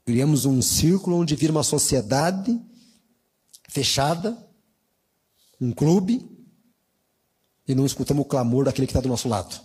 Criamos 0.04 0.44
um 0.44 0.60
círculo 0.60 1.18
onde 1.18 1.36
vira 1.36 1.52
uma 1.52 1.62
sociedade 1.62 2.60
fechada, 3.68 4.36
um 5.60 5.70
clube, 5.70 6.28
e 7.68 7.74
não 7.74 7.86
escutamos 7.86 8.22
o 8.22 8.28
clamor 8.28 8.64
daquele 8.64 8.86
que 8.86 8.90
está 8.90 9.00
do 9.00 9.08
nosso 9.08 9.28
lado. 9.28 9.60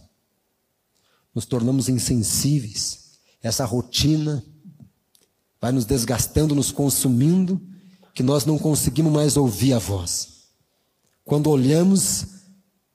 Nos 1.33 1.45
tornamos 1.45 1.89
insensíveis. 1.89 3.17
Essa 3.41 3.65
rotina 3.65 4.45
vai 5.59 5.71
nos 5.71 5.85
desgastando, 5.85 6.53
nos 6.53 6.71
consumindo, 6.71 7.59
que 8.13 8.21
nós 8.21 8.45
não 8.45 8.59
conseguimos 8.59 9.11
mais 9.11 9.35
ouvir 9.35 9.73
a 9.73 9.79
voz. 9.79 10.34
Quando 11.25 11.49
olhamos, 11.49 12.27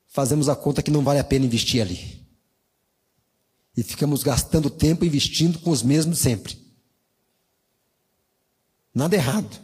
fazemos 0.06 0.48
a 0.48 0.54
conta 0.54 0.82
que 0.82 0.90
não 0.90 1.02
vale 1.02 1.18
a 1.18 1.24
pena 1.24 1.44
investir 1.44 1.82
ali. 1.82 2.24
E 3.76 3.82
ficamos 3.82 4.22
gastando 4.22 4.70
tempo 4.70 5.04
investindo 5.04 5.58
com 5.58 5.70
os 5.70 5.82
mesmos 5.82 6.20
sempre. 6.20 6.56
Nada 8.94 9.16
errado. 9.16 9.60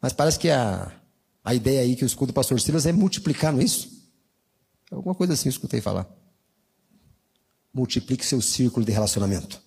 Mas 0.00 0.12
parece 0.12 0.38
que 0.38 0.50
a, 0.50 1.00
a 1.42 1.54
ideia 1.54 1.80
aí 1.80 1.96
que 1.96 2.04
eu 2.04 2.06
escuto 2.06 2.32
do 2.32 2.34
pastor 2.34 2.60
Silas 2.60 2.84
é 2.84 2.92
multiplicar, 2.92 3.52
não 3.52 3.60
é 3.60 3.64
isso? 3.64 3.88
Alguma 4.90 5.14
coisa 5.14 5.32
assim 5.32 5.48
eu 5.48 5.52
escutei 5.52 5.80
falar. 5.80 6.06
Multiplique 7.72 8.24
seu 8.24 8.42
círculo 8.42 8.84
de 8.84 8.92
relacionamento. 8.92 9.62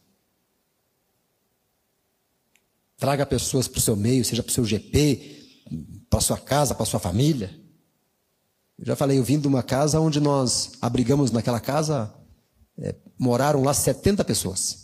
Traga 2.97 3.25
pessoas 3.25 3.67
para 3.67 3.79
o 3.79 3.81
seu 3.81 3.95
meio, 3.95 4.23
seja 4.23 4.43
para 4.43 4.51
o 4.51 4.53
seu 4.53 4.65
GP, 4.65 6.05
para 6.09 6.21
sua 6.21 6.37
casa, 6.37 6.75
para 6.75 6.85
sua 6.85 6.99
família. 6.99 7.62
Eu 8.77 8.85
já 8.85 8.95
falei, 8.95 9.19
eu 9.19 9.23
vim 9.23 9.39
de 9.39 9.47
uma 9.47 9.63
casa 9.63 9.99
onde 9.99 10.19
nós 10.19 10.71
abrigamos 10.81 11.31
naquela 11.31 11.59
casa, 11.59 12.13
é, 12.77 12.95
moraram 13.17 13.61
lá 13.63 13.73
70 13.73 14.23
pessoas. 14.25 14.83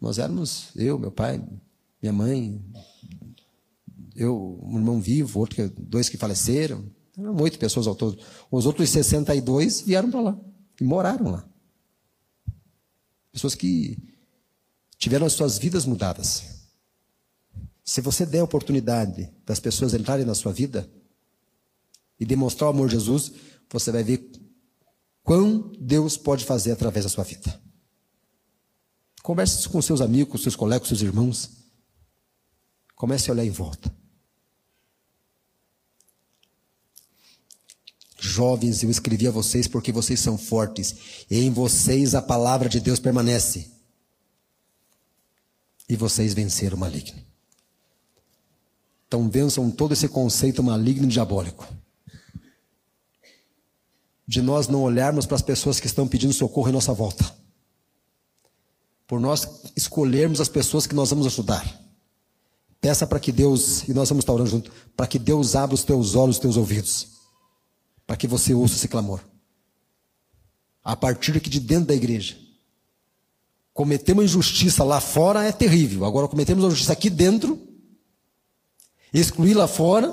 Nós 0.00 0.18
éramos, 0.18 0.68
eu, 0.76 0.98
meu 0.98 1.10
pai, 1.10 1.42
minha 2.00 2.12
mãe, 2.12 2.62
eu, 4.14 4.60
um 4.62 4.76
irmão 4.76 5.00
vivo, 5.00 5.40
outro 5.40 5.70
dois 5.78 6.08
que 6.08 6.16
faleceram. 6.16 6.84
Eram 7.18 7.34
oito 7.40 7.58
pessoas 7.58 7.86
ao 7.86 7.94
todo. 7.94 8.18
Os 8.50 8.66
outros 8.66 8.90
62 8.90 9.80
vieram 9.82 10.10
para 10.10 10.20
lá 10.20 10.38
e 10.80 10.84
moraram 10.84 11.30
lá. 11.30 11.48
Pessoas 13.32 13.54
que 13.54 13.96
tiveram 14.98 15.26
as 15.26 15.32
suas 15.32 15.58
vidas 15.58 15.86
mudadas. 15.86 16.44
Se 17.84 18.00
você 18.00 18.26
der 18.26 18.40
a 18.40 18.44
oportunidade 18.44 19.32
das 19.44 19.60
pessoas 19.60 19.94
entrarem 19.94 20.26
na 20.26 20.34
sua 20.34 20.52
vida 20.52 20.90
e 22.18 22.24
demonstrar 22.24 22.68
o 22.68 22.72
amor 22.72 22.88
de 22.88 22.94
Jesus, 22.94 23.32
você 23.70 23.90
vai 23.92 24.02
ver 24.02 24.30
quão 25.22 25.72
Deus 25.78 26.16
pode 26.16 26.44
fazer 26.44 26.72
através 26.72 27.04
da 27.04 27.10
sua 27.10 27.24
vida. 27.24 27.60
Converse 29.22 29.68
com 29.68 29.82
seus 29.82 30.00
amigos, 30.00 30.42
seus 30.42 30.54
colegas, 30.54 30.88
seus 30.88 31.02
irmãos. 31.02 31.50
Comece 32.94 33.28
a 33.28 33.34
olhar 33.34 33.44
em 33.44 33.50
volta. 33.50 33.92
Jovens, 38.18 38.82
eu 38.82 38.90
escrevi 38.90 39.26
a 39.26 39.30
vocês 39.30 39.66
porque 39.66 39.92
vocês 39.92 40.20
são 40.20 40.38
fortes. 40.38 41.26
E 41.30 41.38
em 41.40 41.50
vocês 41.50 42.14
a 42.14 42.22
palavra 42.22 42.68
de 42.68 42.80
Deus 42.80 42.98
permanece. 42.98 43.70
E 45.88 45.96
vocês 45.96 46.32
venceram 46.32 46.76
o 46.76 46.80
maligno. 46.80 47.20
Então 49.06 49.28
vençam 49.28 49.70
todo 49.70 49.92
esse 49.92 50.08
conceito 50.08 50.62
maligno 50.62 51.04
e 51.04 51.10
diabólico. 51.10 51.66
De 54.26 54.42
nós 54.42 54.66
não 54.66 54.82
olharmos 54.82 55.24
para 55.24 55.36
as 55.36 55.42
pessoas 55.42 55.78
que 55.78 55.86
estão 55.86 56.08
pedindo 56.08 56.32
socorro 56.32 56.68
em 56.68 56.72
nossa 56.72 56.92
volta. 56.92 57.24
Por 59.06 59.20
nós 59.20 59.62
escolhermos 59.76 60.40
as 60.40 60.48
pessoas 60.48 60.86
que 60.86 60.94
nós 60.94 61.10
vamos 61.10 61.26
ajudar. 61.26 61.64
Peça 62.80 63.06
para 63.06 63.20
que 63.20 63.30
Deus, 63.30 63.86
e 63.88 63.94
nós 63.94 64.08
vamos 64.08 64.22
estar 64.22 64.32
orando 64.32 64.50
junto, 64.50 64.72
para 64.96 65.06
que 65.06 65.18
Deus 65.18 65.54
abra 65.54 65.74
os 65.74 65.84
teus 65.84 66.14
olhos, 66.16 66.36
os 66.36 66.40
teus 66.40 66.56
ouvidos, 66.56 67.08
para 68.06 68.16
que 68.16 68.26
você 68.26 68.52
ouça 68.52 68.74
esse 68.74 68.88
clamor. 68.88 69.20
A 70.82 70.96
partir 70.96 71.36
aqui 71.36 71.48
de 71.48 71.60
dentro 71.60 71.86
da 71.86 71.94
igreja. 71.94 72.36
Cometemos 73.72 74.24
injustiça 74.24 74.82
lá 74.82 75.00
fora 75.00 75.44
é 75.44 75.52
terrível. 75.52 76.04
Agora 76.04 76.28
cometemos 76.28 76.64
a 76.64 76.70
justiça 76.70 76.92
aqui 76.92 77.10
dentro, 77.10 77.60
excluir 79.12 79.54
lá 79.54 79.68
fora, 79.68 80.08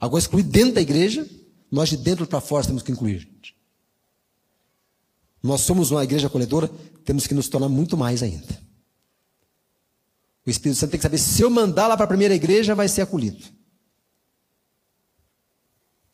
agora 0.00 0.20
excluir 0.20 0.44
dentro 0.44 0.74
da 0.74 0.80
igreja, 0.80 1.28
nós 1.70 1.88
de 1.88 1.96
dentro 1.96 2.26
para 2.26 2.40
fora 2.40 2.66
temos 2.66 2.82
que 2.82 2.92
incluir. 2.92 3.37
Nós 5.42 5.60
somos 5.60 5.90
uma 5.90 6.02
igreja 6.02 6.26
acolhedora, 6.26 6.68
temos 7.04 7.26
que 7.26 7.34
nos 7.34 7.48
tornar 7.48 7.68
muito 7.68 7.96
mais 7.96 8.22
ainda. 8.22 8.68
O 10.46 10.50
Espírito 10.50 10.78
Santo 10.78 10.92
tem 10.92 10.98
que 10.98 11.02
saber 11.02 11.18
se 11.18 11.42
eu 11.42 11.50
mandar 11.50 11.86
lá 11.86 11.96
para 11.96 12.04
a 12.04 12.08
primeira 12.08 12.34
igreja, 12.34 12.74
vai 12.74 12.88
ser 12.88 13.02
acolhido. 13.02 13.44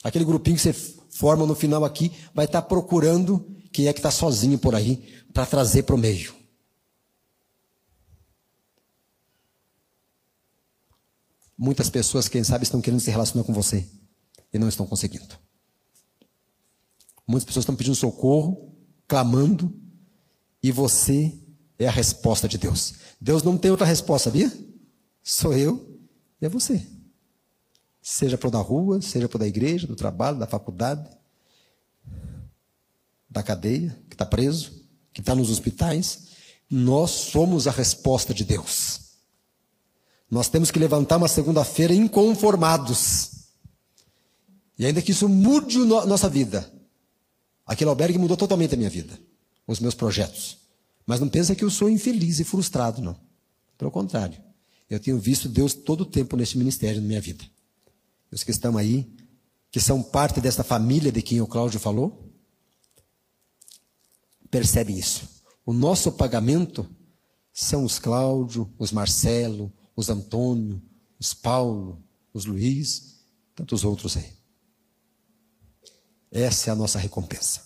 Aquele 0.03 0.25
grupinho 0.25 0.57
que 0.57 0.63
você 0.63 0.73
forma 0.73 1.47
no 1.47 1.55
final 1.55 1.85
aqui 1.85 2.13
vai 2.35 2.45
estar 2.45 2.63
procurando 2.63 3.57
quem 3.73 3.87
é 3.87 3.93
que 3.93 4.01
está 4.01 4.11
sozinho 4.11 4.59
por 4.59 4.75
aí 4.75 5.25
para 5.33 5.47
trazer 5.47 5.85
para 5.85 5.95
o 5.95 5.99
meio. 5.99 6.35
Muitas 11.57 11.89
pessoas, 11.89 12.29
quem 12.29 12.43
sabe, 12.43 12.65
estão 12.65 12.81
querendo 12.81 13.01
se 13.01 13.11
relacionar 13.11 13.45
com 13.45 13.53
você 13.53 13.89
e 14.53 14.59
não 14.59 14.69
estão 14.69 14.87
conseguindo. 14.87 15.39
Muitas 17.27 17.45
pessoas 17.45 17.63
estão 17.63 17.77
pedindo 17.77 17.95
socorro 17.95 18.74
clamando, 19.07 19.73
e 20.63 20.73
você 20.73 21.33
é 21.79 21.87
a 21.87 21.91
resposta 21.91 22.49
de 22.49 22.57
Deus. 22.59 22.95
Deus 23.21 23.43
não 23.43 23.57
tem 23.57 23.71
outra 23.71 23.87
resposta, 23.87 24.31
sabia? 24.31 24.53
Sou 25.23 25.55
eu 25.55 25.99
e 26.41 26.47
é 26.47 26.49
você. 26.49 26.87
Seja 28.03 28.37
para 28.37 28.49
o 28.49 28.51
da 28.51 28.61
rua, 28.61 29.01
seja 29.01 29.29
para 29.29 29.37
o 29.37 29.39
da 29.41 29.47
igreja, 29.47 29.87
do 29.87 29.97
trabalho, 29.97 30.39
da 30.39 30.47
faculdade, 30.47 31.09
da 33.29 33.43
cadeia, 33.43 33.99
que 34.09 34.15
está 34.15 34.27
preso, 34.27 34.85
que 35.13 35.21
está 35.21 35.35
nos 35.35 35.51
hospitais. 35.51 36.25
Nós 36.69 37.11
somos 37.11 37.67
a 37.67 37.71
resposta 37.71 38.35
de 38.35 38.45
Deus. 38.45 39.01
Nós 40.31 40.49
temos 40.49 40.71
que 40.71 40.79
levantar 40.79 41.17
uma 41.17 41.29
segunda-feira 41.29 41.95
inconformados. 41.95 43.31
E 44.79 44.85
ainda 44.85 45.01
que 45.01 45.13
isso 45.13 45.29
mude 45.29 45.79
a 45.79 46.07
nossa 46.07 46.29
vida, 46.29 46.71
Aquele 47.67 47.91
albergue 47.91 48.19
mudou 48.19 48.37
totalmente 48.37 48.75
a 48.75 48.77
minha 48.77 48.91
vida, 48.91 49.19
os 49.67 49.81
meus 49.81 49.95
projetos. 49.95 50.59
Mas 51.07 51.21
não 51.21 51.29
pensa 51.29 51.55
que 51.55 51.65
eu 51.65 51.71
sou 51.71 51.89
infeliz 51.89 52.41
e 52.41 52.45
frustrado, 52.45 53.01
não. 53.01 53.17
Pelo 53.77 53.91
contrário. 53.91 54.39
Eu 54.89 55.01
tenho 55.01 55.19
visto 55.19 55.49
Deus 55.49 55.75
todo 55.75 56.03
o 56.03 56.07
tempo 56.07 56.37
neste 56.37 56.59
ministério 56.59 57.01
na 57.01 57.07
minha 57.07 57.21
vida. 57.21 57.45
Os 58.31 58.43
que 58.43 58.51
estão 58.51 58.77
aí, 58.77 59.11
que 59.71 59.81
são 59.81 60.03
parte 60.03 60.41
desta 60.41 60.63
família 60.63 61.11
de 61.11 61.23
quem 61.23 61.41
o 61.41 61.47
Cláudio 61.47 61.81
falou, 61.81 62.33
percebem 64.51 64.99
isso. 64.99 65.29
O 65.65 65.73
nosso 65.73 66.13
pagamento 66.13 66.87
são 67.53 67.85
os 67.85 67.99
Cláudio, 67.99 68.73
os 68.79 68.93
Marcelo, 68.93 69.73
os 69.97 70.11
Antônio, 70.11 70.83
os 71.19 71.33
Paulo, 71.33 72.03
os 72.33 72.45
Luiz, 72.45 73.25
tantos 73.55 73.85
outros 73.85 74.17
aí. 74.17 74.33
Essa 76.37 76.71
é 76.71 76.73
a 76.73 76.75
nossa 76.75 76.99
recompensa. 76.99 77.63